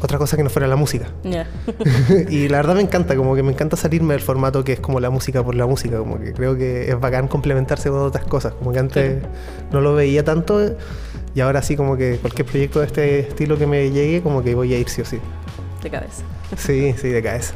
[0.00, 1.08] otra cosa que no fuera la música.
[2.28, 5.00] y la verdad me encanta, como que me encanta salirme del formato que es como
[5.00, 8.54] la música por la música, como que creo que es bacán complementarse con otras cosas,
[8.54, 9.22] como que antes
[9.72, 10.76] no lo veía tanto
[11.34, 14.54] y ahora sí, como que cualquier proyecto de este estilo que me llegue, como que
[14.54, 15.20] voy a ir sí o sí.
[15.82, 16.22] De cabeza.
[16.56, 17.54] Sí, sí, de cabeza.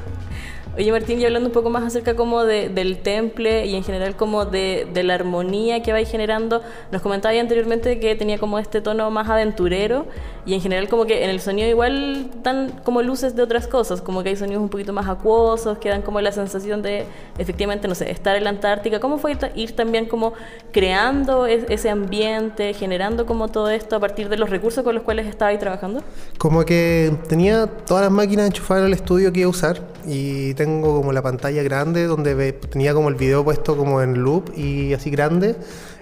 [0.74, 4.16] Oye Martín, y hablando un poco más acerca como de, del temple y en general
[4.16, 8.80] como de, de la armonía que vais generando, nos comentabas anteriormente que tenía como este
[8.80, 10.06] tono más aventurero
[10.44, 14.00] y en general como que en el sonido igual dan como luces de otras cosas,
[14.00, 17.04] como que hay sonidos un poquito más acuosos, que dan como la sensación de
[17.38, 18.98] efectivamente, no sé, estar en la Antártica.
[18.98, 20.32] ¿Cómo fue ir también como
[20.72, 25.26] creando ese ambiente, generando como todo esto a partir de los recursos con los cuales
[25.26, 26.02] estabais trabajando?
[26.38, 30.54] Como que tenía todas las máquinas enchufadas en el estudio que iba a usar y
[30.64, 34.92] tengo como la pantalla grande donde tenía como el video puesto como en loop y
[34.94, 35.56] así grande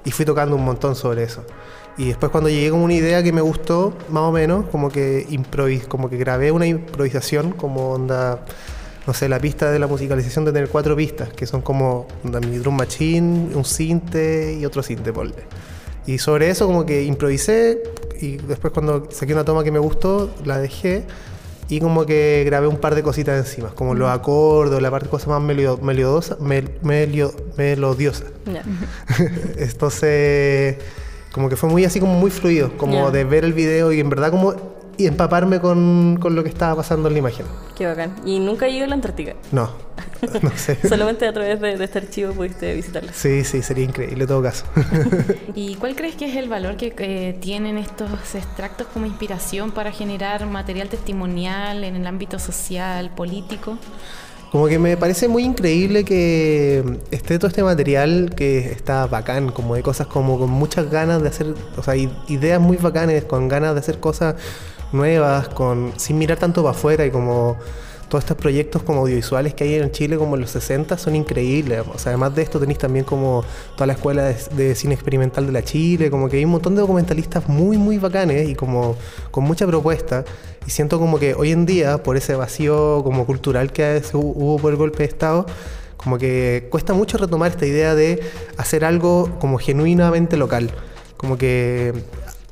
[0.04, 1.44] y fui tocando un montón sobre eso.
[1.96, 5.26] Y después cuando llegué con una idea que me gustó, más o menos, como que
[5.30, 8.44] improvis, como que grabé una improvisación, como onda,
[9.06, 12.40] no sé, la pista de la musicalización de tener cuatro pistas, que son como onda,
[12.40, 15.30] mi drum machine, un cinte y otro cinte, por
[16.06, 17.82] Y sobre eso como que improvisé
[18.20, 21.04] y después cuando saqué una toma que me gustó, la dejé
[21.70, 25.10] y como que grabé un par de cositas encima, como los acordes, la parte de
[25.10, 28.24] cosas más melodiosa, melodiosa.
[29.56, 30.78] Entonces,
[31.30, 34.10] como que fue muy así como muy fluido, como de ver el video y en
[34.10, 37.46] verdad como y empaparme con, con, lo que estaba pasando en la imagen.
[37.76, 38.14] Qué bacán.
[38.26, 39.34] ¿Y nunca he ido a la Antártica?
[39.50, 39.70] No,
[40.42, 40.76] no sé.
[40.86, 43.12] Solamente a través de, este archivo pudiste visitarla.
[43.14, 44.66] Sí, sí, sería increíble en todo caso.
[45.54, 50.44] ¿Y cuál crees que es el valor que tienen estos extractos como inspiración para generar
[50.46, 53.78] material testimonial en el ámbito social, político?
[54.50, 59.76] Como que me parece muy increíble que esté todo este material que está bacán, como
[59.76, 63.74] de cosas como con muchas ganas de hacer, o sea, ideas muy bacanes, con ganas
[63.74, 64.34] de hacer cosas
[64.92, 67.56] nuevas, con sin mirar tanto para afuera y como
[68.10, 71.82] todos estos proyectos como audiovisuales que hay en Chile como en los 60 son increíbles.
[71.94, 73.44] O sea, además de esto tenéis también como
[73.76, 76.80] toda la escuela de, cine experimental de la Chile, como que hay un montón de
[76.80, 78.96] documentalistas muy, muy bacanes y como
[79.30, 80.24] con mucha propuesta.
[80.66, 84.72] Y siento como que hoy en día, por ese vacío como cultural que hubo por
[84.72, 85.46] el golpe de Estado,
[85.96, 88.20] como que cuesta mucho retomar esta idea de
[88.56, 90.70] hacer algo como genuinamente local.
[91.16, 91.92] Como que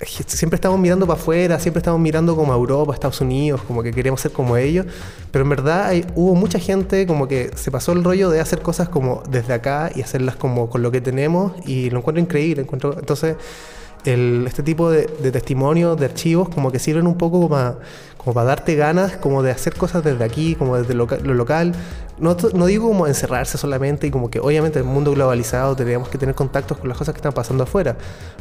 [0.07, 3.93] siempre estamos mirando para afuera, siempre estamos mirando como a Europa, Estados Unidos, como que
[3.93, 4.87] queremos ser como ellos,
[5.31, 8.63] pero en verdad hay, hubo mucha gente como que se pasó el rollo de hacer
[8.63, 12.63] cosas como desde acá y hacerlas como con lo que tenemos y lo encuentro increíble,
[12.63, 13.37] encuentro entonces
[14.09, 17.77] este tipo de, testimonios, de archivos, como que sirven un poco como,
[18.17, 21.73] como para darte ganas como de hacer cosas desde aquí, como desde lo, local.
[22.19, 26.09] No, no, digo como encerrarse solamente y como que obviamente en el mundo globalizado tenemos
[26.09, 27.97] que tener contactos con las cosas que están pasando afuera,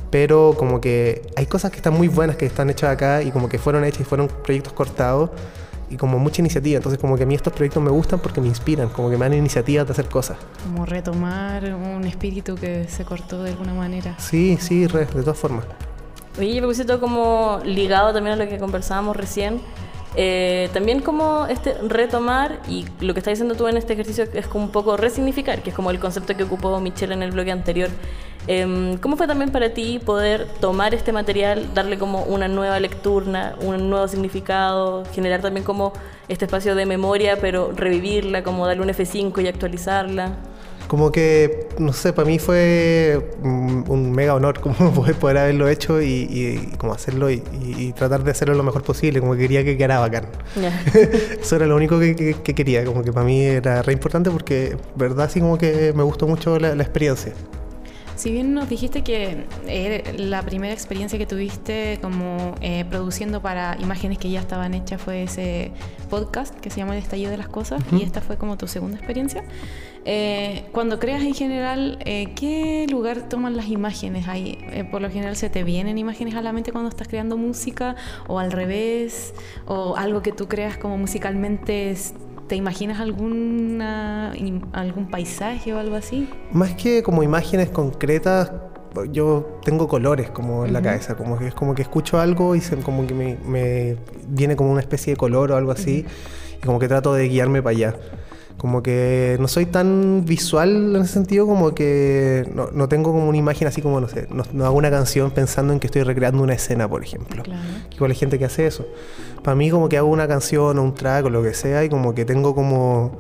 [0.09, 3.49] pero como que hay cosas que están muy buenas que están hechas acá y como
[3.49, 5.30] que fueron hechas y fueron proyectos cortados
[5.89, 6.77] y como mucha iniciativa.
[6.77, 9.25] Entonces como que a mí estos proyectos me gustan porque me inspiran, como que me
[9.25, 10.38] dan iniciativas de hacer cosas.
[10.63, 14.15] Como retomar un espíritu que se cortó de alguna manera.
[14.19, 15.65] Sí, sí, de todas formas.
[16.38, 19.61] Oye, me puse todo como ligado también a lo que conversábamos recién.
[20.15, 24.47] Eh, también como este retomar y lo que estás diciendo tú en este ejercicio es
[24.47, 27.51] como un poco resignificar, que es como el concepto que ocupó Michelle en el bloque
[27.51, 27.89] anterior.
[28.48, 33.56] Em, ¿Cómo fue también para ti poder tomar este material, darle como una nueva lectura,
[33.62, 35.91] un nuevo significado, generar también como
[36.30, 40.38] este espacio de memoria, pero revivirla, como darle un F5 y actualizarla?
[40.88, 46.72] como que, no sé, para mí fue un, mega honor como poder, haberlo hecho y,
[46.78, 50.28] como hacerlo y, tratar de hacerlo lo mejor posible, como que quería que quedara bacán.
[51.41, 55.30] Eso era lo único que, quería, como que para mí era re importante porque, verdad,
[55.30, 57.34] sí como que me gustó mucho la experiencia.
[58.18, 63.78] Si bien nos dijiste que eh, la primera experiencia que tuviste como eh, produciendo para
[63.80, 65.72] imágenes que ya estaban hechas fue ese
[66.09, 68.97] podcast que se llama El estallido de las cosas y esta fue como tu segunda
[68.97, 69.43] experiencia.
[70.03, 74.57] Eh, cuando creas en general, ¿qué lugar toman las imágenes ahí?
[74.89, 77.95] por lo general se te vienen imágenes a la mente cuando estás creando música
[78.28, 79.36] o al revés
[79.68, 81.95] o algo que tú creas como musicalmente
[82.48, 84.32] ¿Te imaginas alguna,
[84.72, 86.30] algún paisaje o algo así?
[86.54, 88.52] Más que como imágenes concretas,
[89.12, 92.62] yo tengo colores como en la cabeza, como que es como que escucho algo y
[92.62, 96.06] se, como que me, viene como una especie de color o algo así,
[96.58, 97.95] y como que trato de guiarme para allá.
[98.58, 103.38] Como que no soy tan visual en ese sentido, como que no, tengo como una
[103.38, 106.53] imagen así como, no sé, no, hago una canción pensando en que estoy recreando una
[106.53, 107.43] escena, por ejemplo.
[107.93, 108.88] Igual hay gente que hace eso.
[109.43, 111.89] Para mí como que hago una canción o un track o lo que sea y
[111.89, 113.18] como que tengo como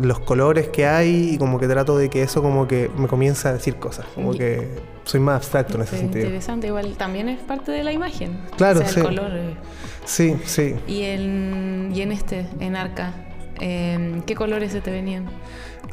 [0.00, 3.48] los colores que hay y como que trato de que eso como que me comienza
[3.48, 4.68] a decir cosas, como que
[5.04, 6.26] soy más abstracto en ese sentido.
[6.26, 8.38] Interesante, igual también es parte de la imagen.
[8.56, 9.00] Claro, sí.
[9.00, 9.32] El color.
[10.04, 10.74] Sí, sí.
[10.86, 13.12] Y en, y en este, en Arca,
[13.60, 15.26] Em, ¿Qué colores se te venían?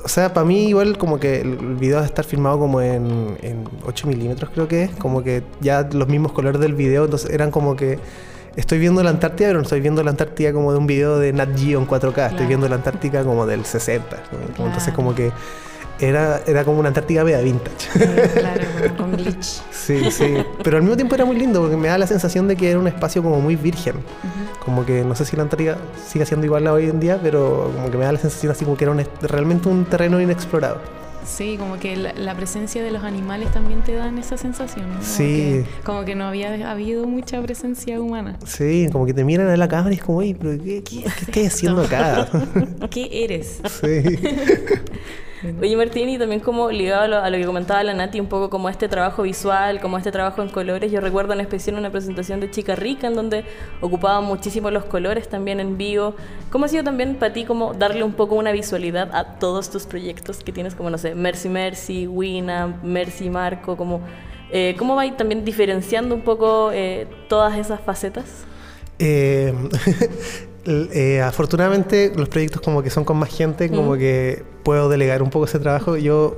[0.04, 3.38] O sea, para mí igual como que el video de estar filmado como en,
[3.86, 7.50] 8 milímetros creo que es, como que ya los mismos colores del video, entonces eran
[7.50, 7.98] como que
[8.56, 11.34] estoy viendo la Antártida, pero no estoy viendo la Antártida como de un video de
[11.34, 14.24] Nat Geo en 4K, estoy viendo la Antártica como del 60,
[14.60, 15.32] entonces como que
[16.00, 18.40] era, era como una Antártica media vintage.
[18.40, 18.64] Claro,
[18.98, 19.62] con glitch.
[19.72, 20.36] Sí, sí.
[20.64, 22.80] Pero al mismo tiempo era muy lindo porque me da la sensación de que era
[22.80, 23.96] un espacio como muy virgen.
[24.64, 25.78] Como que no sé si la Antártica
[26.08, 28.66] sigue siendo igual a hoy en día, pero como que me da la sensación así
[28.66, 30.80] como que era realmente un terreno inexplorado.
[31.26, 34.88] Sí, como que la, presencia de los animales también te dan esa sensación.
[34.94, 35.02] ¿no?
[35.02, 35.64] sí.
[35.84, 38.38] como que no había habido mucha presencia humana.
[38.46, 41.04] Sí, como que te miran a la cámara y es como, pero ¿qué, qué, qué,
[41.04, 42.28] qué estoy haciendo acá?
[42.92, 43.60] ¿Qué eres?
[43.82, 44.20] Sí.
[45.62, 48.70] Oye Martín, y también como ligado a lo, que comentaba la Nati, un poco como
[48.70, 52.50] este trabajo visual, como este trabajo en colores, yo recuerdo en especial una presentación de
[52.50, 53.46] Chica Rica en donde
[53.82, 56.16] ocupaban muchísimo los colores también en vivo.
[56.50, 59.86] ¿Cómo ha sido también para ti como darle un poco una visualidad a todos tus
[59.86, 64.02] proyectos que tienes como, no sé, Mercy Mercy, Wina, Mercy Marco, como...
[64.52, 68.46] Eh, ¿Cómo va también diferenciando un poco eh, todas esas facetas?
[69.00, 69.54] Eh,
[70.66, 75.30] eh, afortunadamente los proyectos como que son con más gente, como que puedo delegar un
[75.30, 75.98] poco ese trabajo.
[75.98, 76.36] Yo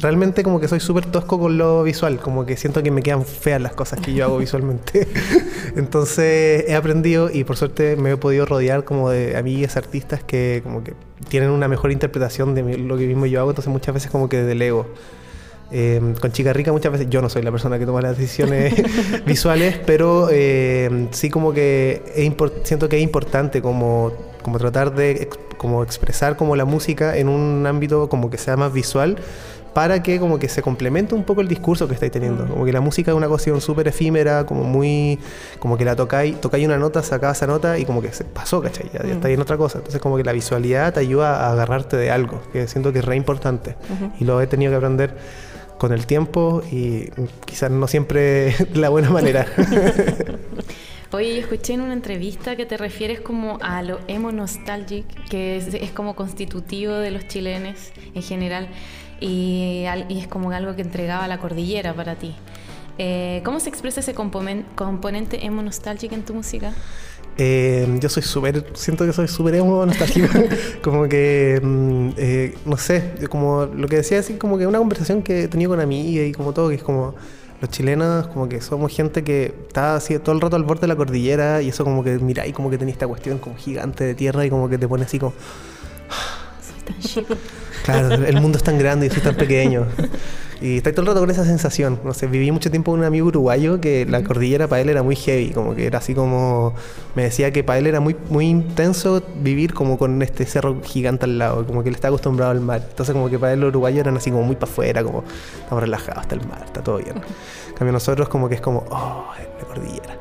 [0.00, 3.24] realmente como que soy súper tosco con lo visual, como que siento que me quedan
[3.24, 5.08] feas las cosas que yo hago visualmente.
[5.76, 10.60] Entonces he aprendido y por suerte me he podido rodear como de amigas artistas que
[10.62, 10.94] como que
[11.28, 14.42] tienen una mejor interpretación de lo que mismo yo hago, entonces muchas veces como que
[14.42, 14.86] delego.
[15.70, 18.74] Eh, con Chica Rica muchas veces yo no soy la persona que toma las decisiones
[19.26, 22.02] visuales, pero eh, sí como que
[22.62, 24.12] siento que es importante como
[24.42, 28.72] como tratar de como expresar como la música en un ámbito como que sea más
[28.72, 29.16] visual
[29.76, 32.46] para que como que se complemente un poco el discurso que estáis teniendo.
[32.46, 35.18] Como que la música es una cuestión súper efímera, como muy...
[35.58, 38.62] como que la tocáis, tocáis una nota, sacáis esa nota y como que se pasó,
[38.62, 38.88] ¿cachai?
[38.90, 39.76] Ya, está en otra cosa.
[39.76, 43.04] Entonces como que la visualidad te ayuda a agarrarte de algo, que siento que es
[43.04, 43.76] re importante.
[44.18, 45.14] Y lo he tenido que aprender
[45.78, 47.10] con el tiempo y
[47.44, 49.46] quizás no siempre de la buena manera.
[51.12, 55.72] Oye, escuché en una entrevista que te refieres como a lo emo nostalgic, que es,
[55.72, 58.68] es como constitutivo de los chilenos en general
[59.20, 62.34] y, es como algo que entregaba la cordillera para ti.
[62.98, 66.72] Eh, ¿Cómo se expresa ese componente emo nostálgico en tu música?
[67.38, 70.28] Eh, yo soy súper, siento que soy súper emo nostálgico,
[70.82, 75.22] como que, mm, eh, no sé, como lo que decía, así como que una conversación
[75.22, 77.14] que he tenido con amigas y como todo, que es como
[77.60, 80.88] los chilenos, como que somos gente que está así todo el rato al borde de
[80.88, 84.04] la cordillera y eso como que mira y como que tenía esta cuestión como gigante
[84.04, 85.32] de tierra y como que te pone así como...
[86.60, 87.34] Soy tan chico.
[87.86, 89.86] Claro, el mundo es tan grande y soy tan pequeño.
[90.60, 92.00] Y estoy todo el rato con esa sensación.
[92.02, 95.02] No sé, viví mucho tiempo con un amigo uruguayo que la cordillera para él era
[95.02, 96.74] muy heavy, como que era así como.
[97.14, 101.26] Me decía que para él era muy, muy intenso vivir como con este cerro gigante
[101.26, 102.82] al lado, como que él está acostumbrado al mar.
[102.88, 105.22] Entonces, como que para él los uruguayos eran así como muy para afuera, como
[105.60, 107.16] estamos relajados, está el mar, está todo bien.
[107.68, 110.16] En cambio, nosotros, como que es como, oh, la cordillera.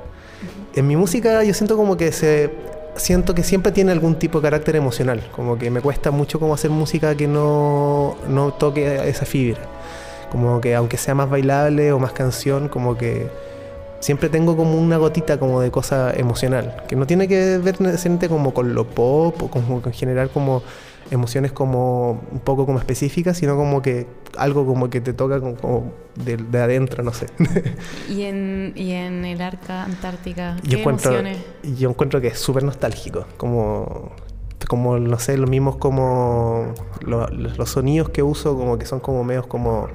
[0.75, 2.51] En mi música, yo siento como que se
[2.97, 6.53] siento que siempre tiene algún tipo de carácter emocional, como que me cuesta mucho como
[6.53, 9.61] hacer música que no, no toque esa fibra,
[10.31, 13.29] como que aunque sea más bailable o más canción, como que
[13.99, 18.29] siempre tengo como una gotita como de cosa emocional, que no tiene que ver necesariamente
[18.29, 20.63] como con lo pop o como en general como
[21.11, 25.93] emociones como un poco como específicas, sino como que algo como que te toca como,
[26.15, 27.27] de, adentro, no sé.
[28.09, 30.57] ¿Y en, y en el arca antártica?
[30.63, 31.37] ¿qué yo, encuentro, emociones?
[31.77, 34.11] yo encuentro que es súper nostálgico, como
[34.67, 39.45] como no sé, los mismos como los sonidos que uso como que son como medios
[39.45, 39.89] como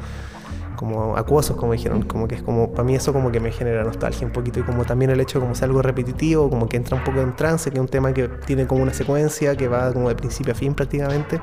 [0.81, 3.85] como acuosos, como dijeron, como que es como, para mí eso como que me genera
[3.85, 6.79] nostalgia un poquito y como también el hecho de como ser algo repetitivo, como que
[6.79, 9.69] entra un poco en trance, que es un tema que tiene como una secuencia que
[9.69, 11.39] va como de principio a fin prácticamente,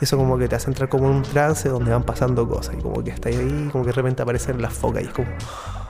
[0.00, 2.82] eso como que te hace entrar como en un trance donde van pasando cosas y
[2.82, 5.28] como que está ahí, como que de repente aparecen las focas y es como...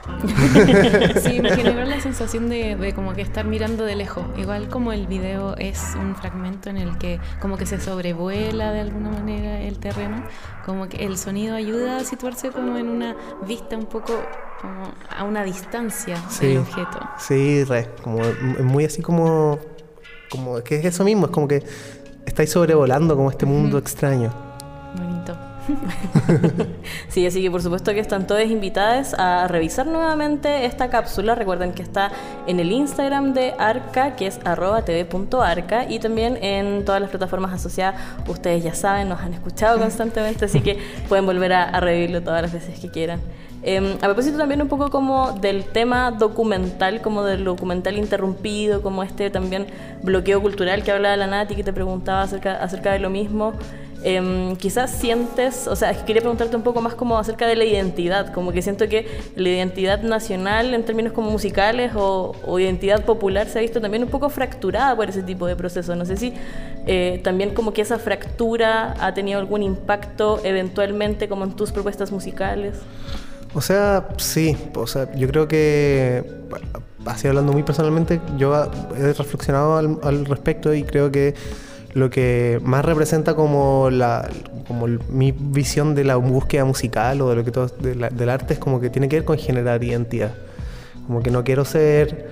[1.21, 4.23] sí, me generó la sensación de, como que estar mirando de lejos.
[4.37, 8.81] Igual como el video es un fragmento en el que como que se sobrevuela de
[8.81, 10.23] alguna manera el terreno,
[10.65, 14.13] como que el sonido ayuda a situarse como en una vista un poco
[14.61, 16.99] como a una distancia del objeto.
[17.19, 18.19] Sí, re, como
[18.63, 19.59] muy así como,
[20.29, 21.63] como que es eso mismo, es como que
[22.27, 24.31] estáis sobrevolando como este mundo extraño.
[24.95, 25.35] Bonito.
[27.09, 31.35] sí, así que por supuesto que están todas invitadas a revisar nuevamente esta cápsula.
[31.35, 32.11] Recuerden que está
[32.45, 37.53] en el Instagram de Arca, que es arroba tv.arca, y también en todas las plataformas
[37.53, 37.99] asociadas.
[38.27, 40.77] Ustedes ya saben, nos han escuchado constantemente, así que
[41.09, 43.21] pueden volver a, revivirlo todas las veces que quieran.
[43.63, 49.03] Em, a propósito también un poco como del tema documental, como del documental interrumpido, como
[49.03, 49.67] este también
[50.03, 53.53] bloqueo cultural que hablaba la Nati, que te preguntaba acerca, acerca de lo mismo.
[54.03, 58.31] Em, quizás sientes, o sea, quería preguntarte un poco más como acerca de la identidad,
[58.31, 63.57] como que siento que la identidad nacional en términos como musicales o, identidad popular se
[63.57, 65.97] ha visto también un poco fracturada por ese tipo de procesos.
[65.97, 66.33] No sé si
[66.85, 72.11] eh, también como que esa fractura ha tenido algún impacto eventualmente como en tus propuestas
[72.11, 72.75] musicales.
[73.57, 76.23] O sea, sí, o sea, yo creo que,
[77.07, 78.53] así hablando muy personalmente, yo
[78.95, 81.33] he reflexionado al respecto y creo que
[81.95, 84.29] lo que más representa como la
[84.67, 88.59] como mi visión de la búsqueda musical o de lo que todo del arte es
[88.59, 90.35] como que tiene que ver con generar identidad.
[91.07, 92.27] Como que no quiero ser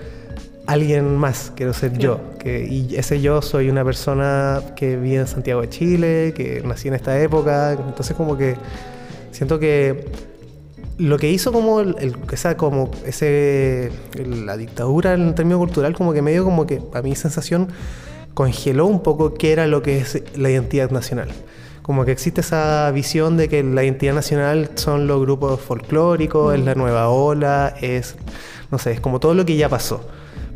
[0.68, 5.26] alguien más quiero ser yo que, y ese yo soy una persona que vive en
[5.26, 8.56] Santiago de Chile que nací en esta época entonces como que
[9.32, 10.35] siento que
[10.98, 13.92] lo que hizo como el, esa como ese
[14.24, 17.68] la dictadura en términos cultural como que medio como que a mi sensación
[18.36, 21.30] congeló un poco qué era lo que es la identidad nacional.
[21.80, 26.60] Como que existe esa visión de que la identidad nacional son los grupos folclóricos, es
[26.60, 26.78] la mm.
[26.78, 28.16] nueva ola, es,
[28.70, 30.06] no sé, es como todo lo que ya pasó.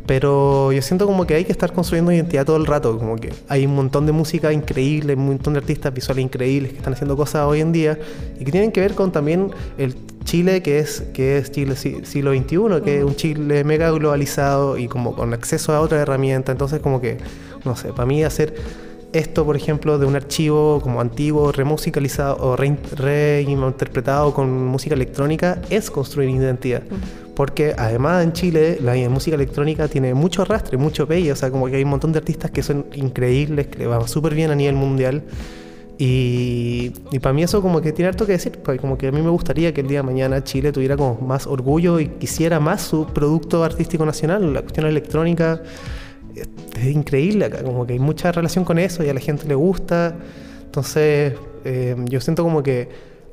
[0.05, 3.33] Pero yo siento como que hay que estar construyendo identidad todo el rato, como que
[3.47, 7.15] hay un montón de música increíble, un montón de artistas visuales increíbles que están haciendo
[7.15, 7.99] cosas hoy en día
[8.39, 12.33] y que tienen que ver con también el Chile que es, que es Chile siglo
[12.33, 16.51] XXI, que es un Chile mega globalizado y como con acceso a otra herramienta.
[16.51, 17.17] Entonces como que,
[17.65, 18.55] no sé, para mí hacer
[19.13, 25.91] esto, por ejemplo, de un archivo como antiguo, remusicalizado o reinterpretado con música electrónica, es
[25.91, 26.83] construir identidad.
[27.35, 31.67] Porque además en Chile la música electrónica tiene mucho arrastre, mucho pegue, o sea, como
[31.67, 34.55] que hay un montón de artistas que son increíbles, que le van súper bien a
[34.55, 35.23] nivel mundial.
[35.97, 39.21] Y, y, para mí eso como que tiene harto que decir, como que a mí
[39.21, 42.81] me gustaría que el día de mañana Chile tuviera como más orgullo y quisiera más
[42.81, 45.61] su producto artístico nacional, la cuestión electrónica
[46.35, 49.55] es increíble acá, como que hay mucha relación con eso y a la gente le
[49.55, 50.15] gusta.
[50.63, 51.33] Entonces,
[51.65, 52.89] eh, yo siento como que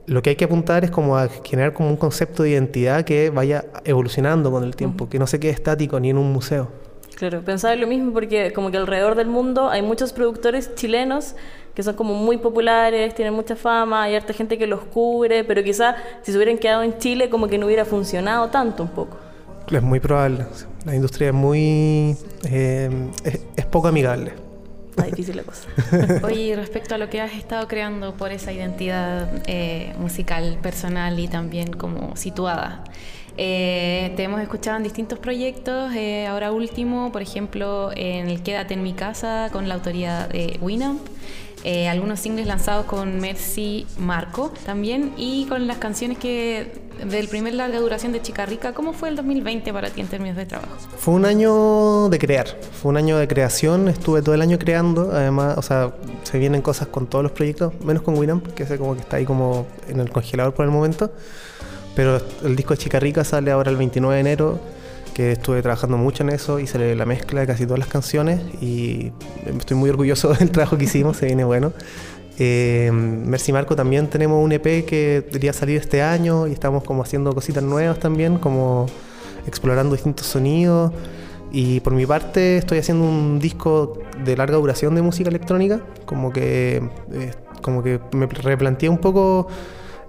[0.07, 3.31] lo que hay que apuntar es como a generar como un concepto de identidad que
[3.31, 6.69] vaya evolucionando con el tiempo, que no se quede estático ni en un museo.
[7.15, 11.35] Claro, pensaba en lo mismo porque como que alrededor del mundo hay muchos productores chilenos
[11.75, 15.63] que son como muy populares, tienen mucha fama, hay harta gente que los cubre, pero
[15.63, 19.17] quizá si se hubieran quedado en Chile como que no hubiera funcionado tanto un poco.
[19.71, 20.47] Es muy probable.
[20.85, 22.17] La industria es muy...
[22.45, 22.91] Eh,
[23.57, 24.33] es, poco amigable.
[24.91, 25.69] Está difícil la cosa.
[26.27, 31.29] Oye, respecto a lo que has estado creando por esa identidad eh, musical, personal y
[31.29, 32.83] también como situada,
[33.37, 35.93] eh, te hemos escuchado en distintos proyectos,
[36.29, 41.07] ahora último, por ejemplo, en el Quédate en mi casa con la autoría de Winamp.
[41.65, 47.55] Eh, algunos singles lanzados con Mercy Marco también y con las canciones que del primer
[47.55, 48.75] larga duración de Chica Rica.
[48.75, 50.77] ¿Cómo fue el 2020 para ti en términos de trabajo?
[50.99, 52.47] Fue un año de crear,
[52.81, 55.93] fue un año de creación, estuve todo el año creando, además, o sea,
[56.25, 59.17] se vienen cosas con todos los proyectos, menos con Winamp, que es como que está
[59.17, 61.13] ahí como en el congelador por el momento,
[61.95, 64.61] pero el disco de Chica Rica sale ahora el 29 de enero
[65.19, 69.13] estuve trabajando mucho en eso, hice la mezcla de casi todas las canciones y
[69.47, 71.73] estoy muy orgulloso del trabajo que hicimos, se viene bueno.
[72.41, 77.03] Eh, Mercy Marco también tenemos un EP que debería salir este año y estamos como
[77.03, 78.87] haciendo cositas nuevas también, como
[79.47, 80.93] explorando distintos sonidos.
[81.51, 86.33] Y por mi parte estoy haciendo un disco de larga duración de música electrónica, como
[86.33, 87.31] que, eh,
[87.63, 89.49] como que me replanteé un poco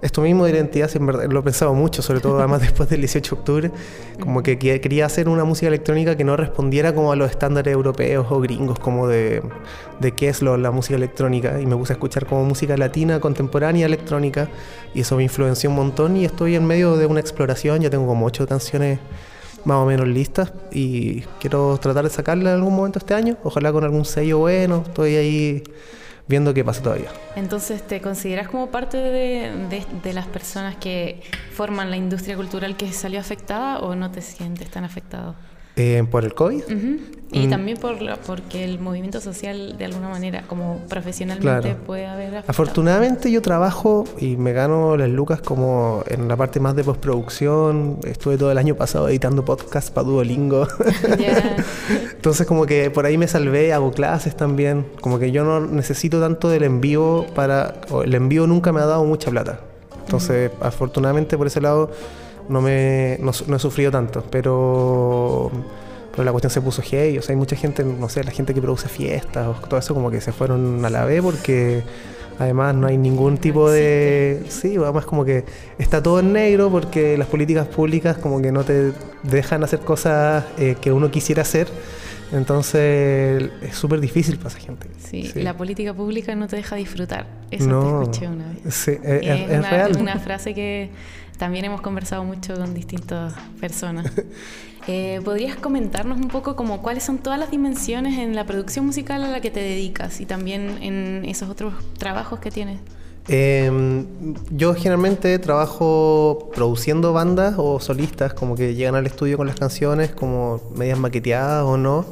[0.02, 3.00] esto mismo de identidad, en verdad, lo he pensado mucho, sobre todo además después del
[3.00, 3.70] 18 de octubre,
[4.18, 8.26] como que quería hacer una música electrónica que no respondiera como a los estándares europeos
[8.30, 9.42] o gringos, como de,
[10.00, 13.20] de qué es lo, la música electrónica, y me puse a escuchar como música latina,
[13.20, 14.48] contemporánea, electrónica,
[14.94, 18.06] y eso me influenció un montón, y estoy en medio de una exploración, ya tengo
[18.06, 18.98] como ocho canciones
[19.64, 23.72] más o menos listas, y quiero tratar de sacarla en algún momento este año, ojalá
[23.72, 25.62] con algún sello bueno, estoy ahí
[26.30, 27.10] viendo qué pasa todavía.
[27.34, 31.22] Entonces, ¿te consideras como parte de, de, las personas que
[31.52, 35.34] forman la industria cultural que salió afectada o no te sientes tan afectado?
[35.76, 36.62] Eh, ¿Por el COVID?
[37.32, 37.50] Y mm.
[37.50, 37.96] también por
[38.26, 42.50] porque el movimiento social, de alguna manera, como profesionalmente, puede haber afectado.
[42.50, 47.98] Afortunadamente, yo trabajo y me gano las lucas como en la parte más de postproducción.
[48.04, 50.66] Estuve todo el año pasado editando podcasts para Duolingo.
[52.12, 54.86] Entonces, como que por ahí me salvé, hago clases también.
[55.00, 57.74] Como que yo no necesito tanto del envío para.
[58.04, 59.60] el envío nunca me ha dado mucha plata.
[60.04, 61.92] Entonces, afortunadamente, por ese lado
[62.50, 65.50] no me no, he sufrido tanto, pero
[66.10, 68.52] pero la cuestión se puso gay, o sea, hay mucha gente, no sé, la gente
[68.52, 71.82] que produce fiestas o todo eso como que se fueron a la B porque
[72.38, 75.44] además no hay ningún tipo de sí, además como que
[75.78, 78.92] está todo en negro porque las políticas públicas como que no te
[79.22, 81.68] dejan hacer cosas eh, que uno quisiera hacer.
[82.32, 84.86] Entonces es súper difícil para esa gente.
[84.98, 87.26] Sí, la política pública no te deja disfrutar.
[87.50, 88.74] Eso te escuché una vez.
[88.74, 89.96] Sí, es, es, real.
[89.98, 90.90] una frase que
[91.40, 94.06] también hemos conversado mucho con distintas personas.
[94.86, 99.22] Eh, ¿Podrías comentarnos un poco como cuáles son todas las dimensiones en la producción musical
[99.22, 102.80] a la que te dedicas y también en esos otros trabajos que tienes?
[103.28, 104.06] Em,
[104.50, 110.12] yo generalmente trabajo produciendo bandas o solistas, como que llegan al estudio con las canciones,
[110.12, 112.06] como medias maqueteadas o no,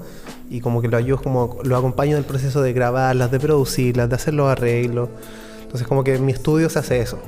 [0.51, 4.11] y como que lo ayudo, como lo acompaño en el proceso de grabarlas, de producirlas,
[4.11, 5.09] de hacer los arreglos.
[5.63, 7.19] Entonces como que en mi estudio se hace eso.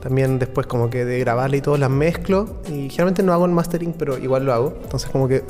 [0.00, 2.60] También después como que de grabarla y todo las mezclo.
[2.68, 4.78] Y generalmente no hago el mastering, pero igual lo hago.
[4.82, 5.44] Entonces como que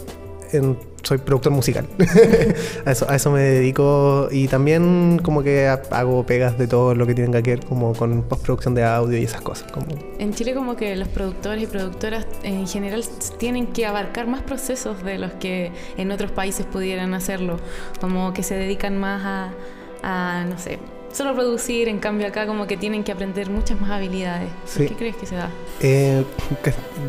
[1.02, 1.86] soy productor musical.
[2.84, 4.28] a, eso, a eso me dedico.
[4.30, 8.22] Y también como que hago pegas de todo lo que tienen que ver como con
[8.22, 9.70] postproducción de audio y esas cosas.
[9.72, 9.86] Como...
[10.18, 13.04] En Chile como que los productores y productoras en general
[13.38, 17.58] tienen que abarcar más procesos de los que en otros países pudieran hacerlo.
[18.00, 19.52] Como que se dedican más a,
[20.02, 20.78] a no sé,
[21.12, 24.50] solo producir, en cambio acá como que tienen que aprender muchas más habilidades.
[24.76, 25.50] qué crees que se da?
[25.80, 26.24] Eh,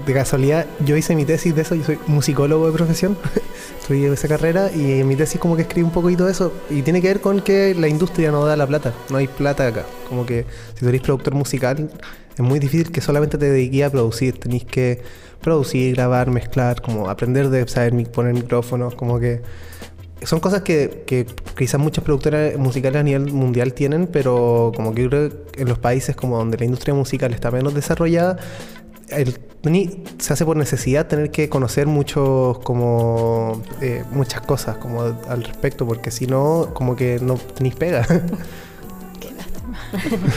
[0.06, 3.18] de casualidad, yo hice mi tesis de eso, yo soy musicólogo de profesión,
[3.80, 6.82] estudié esa carrera y en mi tesis como que escribí un poquito de eso y
[6.82, 9.86] tiene que ver con que la industria no da la plata, no hay plata acá.
[10.08, 11.90] Como que si tú eres productor musical
[12.36, 15.02] es muy difícil que solamente te dediques a producir, tenéis que
[15.42, 19.42] producir, grabar, mezclar, como aprender de saber poner micrófonos, como que
[20.24, 21.26] son cosas que, que
[21.58, 25.68] quizás muchas productoras musicales a nivel mundial tienen, pero como que yo creo que en
[25.70, 28.38] los países como donde la industria musical está menos desarrollada,
[29.10, 35.02] el, ni- se hace por necesidad tener que conocer muchos como eh, muchas cosas como
[35.02, 38.06] al respecto, porque si no, como que no tenéis pega.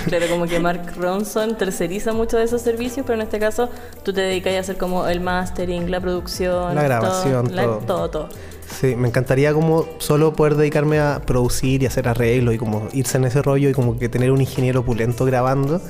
[0.07, 3.69] Claro, como que Mark Ronson terceriza mucho de esos servicios, pero en este caso
[4.05, 7.79] tú te dedicas a hacer como el mastering, la producción, La grabación, todo, la- todo.
[7.81, 8.29] todo, todo.
[8.69, 13.19] Sí, me encantaría como solo poder dedicarme a producir y hacer arreglos y como irse
[13.19, 15.81] en ese rollo y como que tener un ingeniero opulento grabando,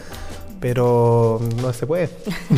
[0.65, 2.09] pero no se puede.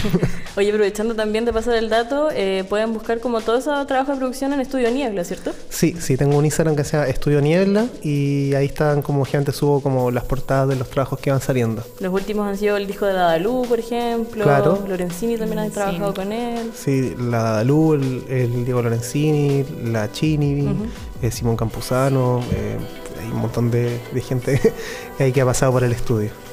[0.57, 4.19] Oye, aprovechando también de pasar el dato, eh, pueden buscar como todo ese trabajo de
[4.19, 5.51] producción en Estudio Niebla, ¿cierto?
[5.71, 9.51] Sí, sí, tengo un Instagram que se llama Estudio Niebla y ahí están como gente
[9.51, 11.83] subo como las portadas de los trabajos que van saliendo.
[11.99, 14.45] Los últimos han sido el disco de Dadalú, por ejemplo.
[14.45, 14.85] Claro.
[14.87, 16.71] Lorenzini también ha trabajado con él.
[16.77, 20.69] Sí, la Dalú, el, el Diego Lorenzini, la Chini,
[21.23, 22.77] eh, Simón Campuzano, eh,
[23.21, 24.61] hay un montón de, de gente
[25.19, 26.46] ahí que ha pasado por el estudio.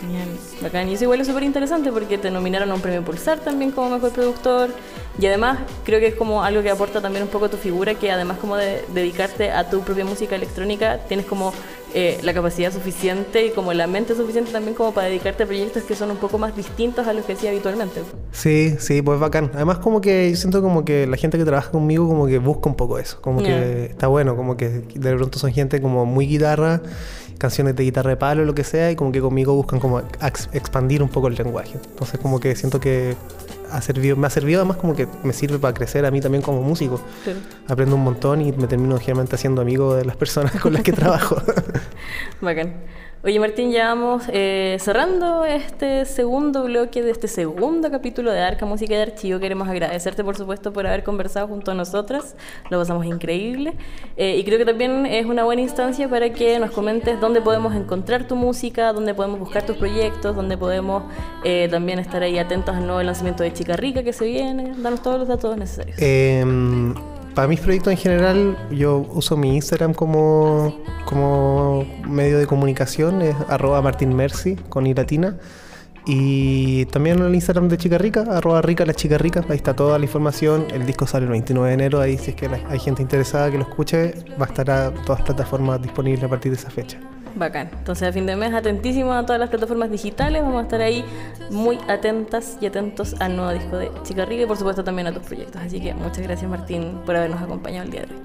[0.00, 0.28] Genial,
[0.62, 0.88] bacán.
[0.88, 3.90] Y eso igual es súper interesante porque te nominaron a un premio Pulsar también como
[3.90, 4.70] mejor productor.
[5.20, 8.10] Y además creo que es como algo que aporta también un poco tu figura, que
[8.12, 11.52] además como de dedicarte a tu propia música electrónica, tienes como
[11.94, 15.84] eh, la capacidad suficiente y como la mente suficiente también como para dedicarte a proyectos
[15.84, 18.02] que son un poco más distintos a los que hacía habitualmente.
[18.30, 19.50] Sí, sí, pues bacán.
[19.54, 22.68] Además como que yo siento como que la gente que trabaja conmigo como que busca
[22.68, 26.26] un poco eso, como que está bueno, como que de pronto son gente como muy
[26.26, 26.82] guitarra,
[27.38, 30.48] canciones de guitarra de palo, lo que sea, y como que conmigo buscan como ex-
[30.52, 31.78] expandir un poco el lenguaje.
[31.90, 33.16] Entonces como que siento que
[33.70, 36.42] ha servido, me ha servido además como que me sirve para crecer a mí también
[36.42, 37.00] como músico.
[37.68, 40.92] Aprendo un montón y me termino generalmente haciendo amigo de las personas con las que
[40.94, 41.36] trabajo.
[42.40, 42.74] Bacán.
[43.24, 48.64] Oye Martín, ya vamos eh, cerrando este segundo bloque de este segundo capítulo de Arca
[48.64, 49.40] Música de Archivo.
[49.40, 52.36] Queremos agradecerte, por supuesto, por haber conversado junto a nosotras.
[52.70, 53.74] Lo pasamos increíble.
[54.16, 57.74] Eh, y creo que también es una buena instancia para que nos comentes dónde podemos
[57.74, 61.02] encontrar tu música, dónde podemos buscar tus proyectos, dónde podemos
[61.42, 64.74] eh, también estar ahí atentos al nuevo lanzamiento de Chica Rica que se viene.
[64.76, 65.98] Danos todos los datos necesarios.
[67.38, 73.36] Para mis proyectos en general, yo uso mi Instagram como, como medio de comunicación, es
[73.48, 75.36] arroba martinmercy con i latina.
[76.04, 80.00] Y también el Instagram de Chica Rica, arroba rica la chica rica, ahí está toda
[80.00, 80.66] la información.
[80.72, 83.58] El disco sale el 29 de enero, ahí si es que hay gente interesada que
[83.58, 86.98] lo escuche, va a estar a todas las plataformas disponibles a partir de esa fecha.
[87.38, 87.70] Bacán.
[87.72, 90.42] Entonces a fin de mes atentísimos a todas las plataformas digitales.
[90.42, 91.04] Vamos a estar ahí
[91.50, 95.12] muy atentas y atentos al nuevo disco de Chica Rica y por supuesto también a
[95.12, 95.60] tus proyectos.
[95.62, 98.20] Así que muchas gracias Martín por habernos acompañado el día de hoy.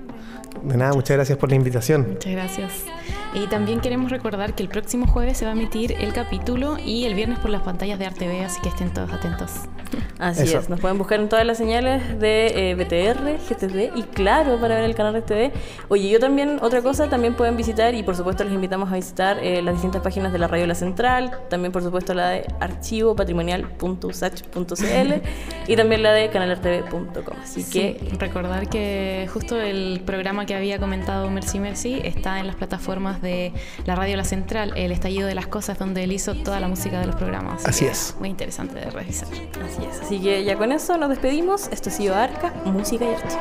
[0.64, 2.07] De nada, muchas gracias por la invitación.
[2.11, 2.86] Muchas gracias.
[3.34, 7.06] Y también queremos recordar que el próximo jueves se va a emitir el capítulo y
[7.06, 9.52] el viernes por las pantallas de RTV, así que estén todos atentos.
[10.20, 10.60] Así Eso.
[10.60, 14.76] es, nos pueden buscar en todas las señales de eh, BTR, GTD y claro, para
[14.76, 15.52] ver el canal de TV.
[15.90, 19.40] Oye, yo también, otra cosa, también pueden visitar y por supuesto les invitamos a visitar
[19.40, 25.14] eh, las distintas páginas de la Radio La Central, también por supuesto la de archivopatrimonial.usach.cl
[25.68, 27.38] y también la de canalartv.com.
[27.42, 32.48] Así que Sí, recordar que justo el programa que había comentado Mercy Mercy está en
[32.48, 33.51] las plataformas de
[33.86, 36.99] la radio La Central, El Estallido de las Cosas, donde él hizo toda la música
[36.99, 37.65] de los programas.
[37.65, 38.15] Así es.
[38.19, 39.30] Muy interesante de revisar.
[39.30, 40.01] Así es.
[40.01, 41.67] Así que ya con eso nos despedimos.
[41.69, 43.38] Esto ha sido Arca, Música y Arte.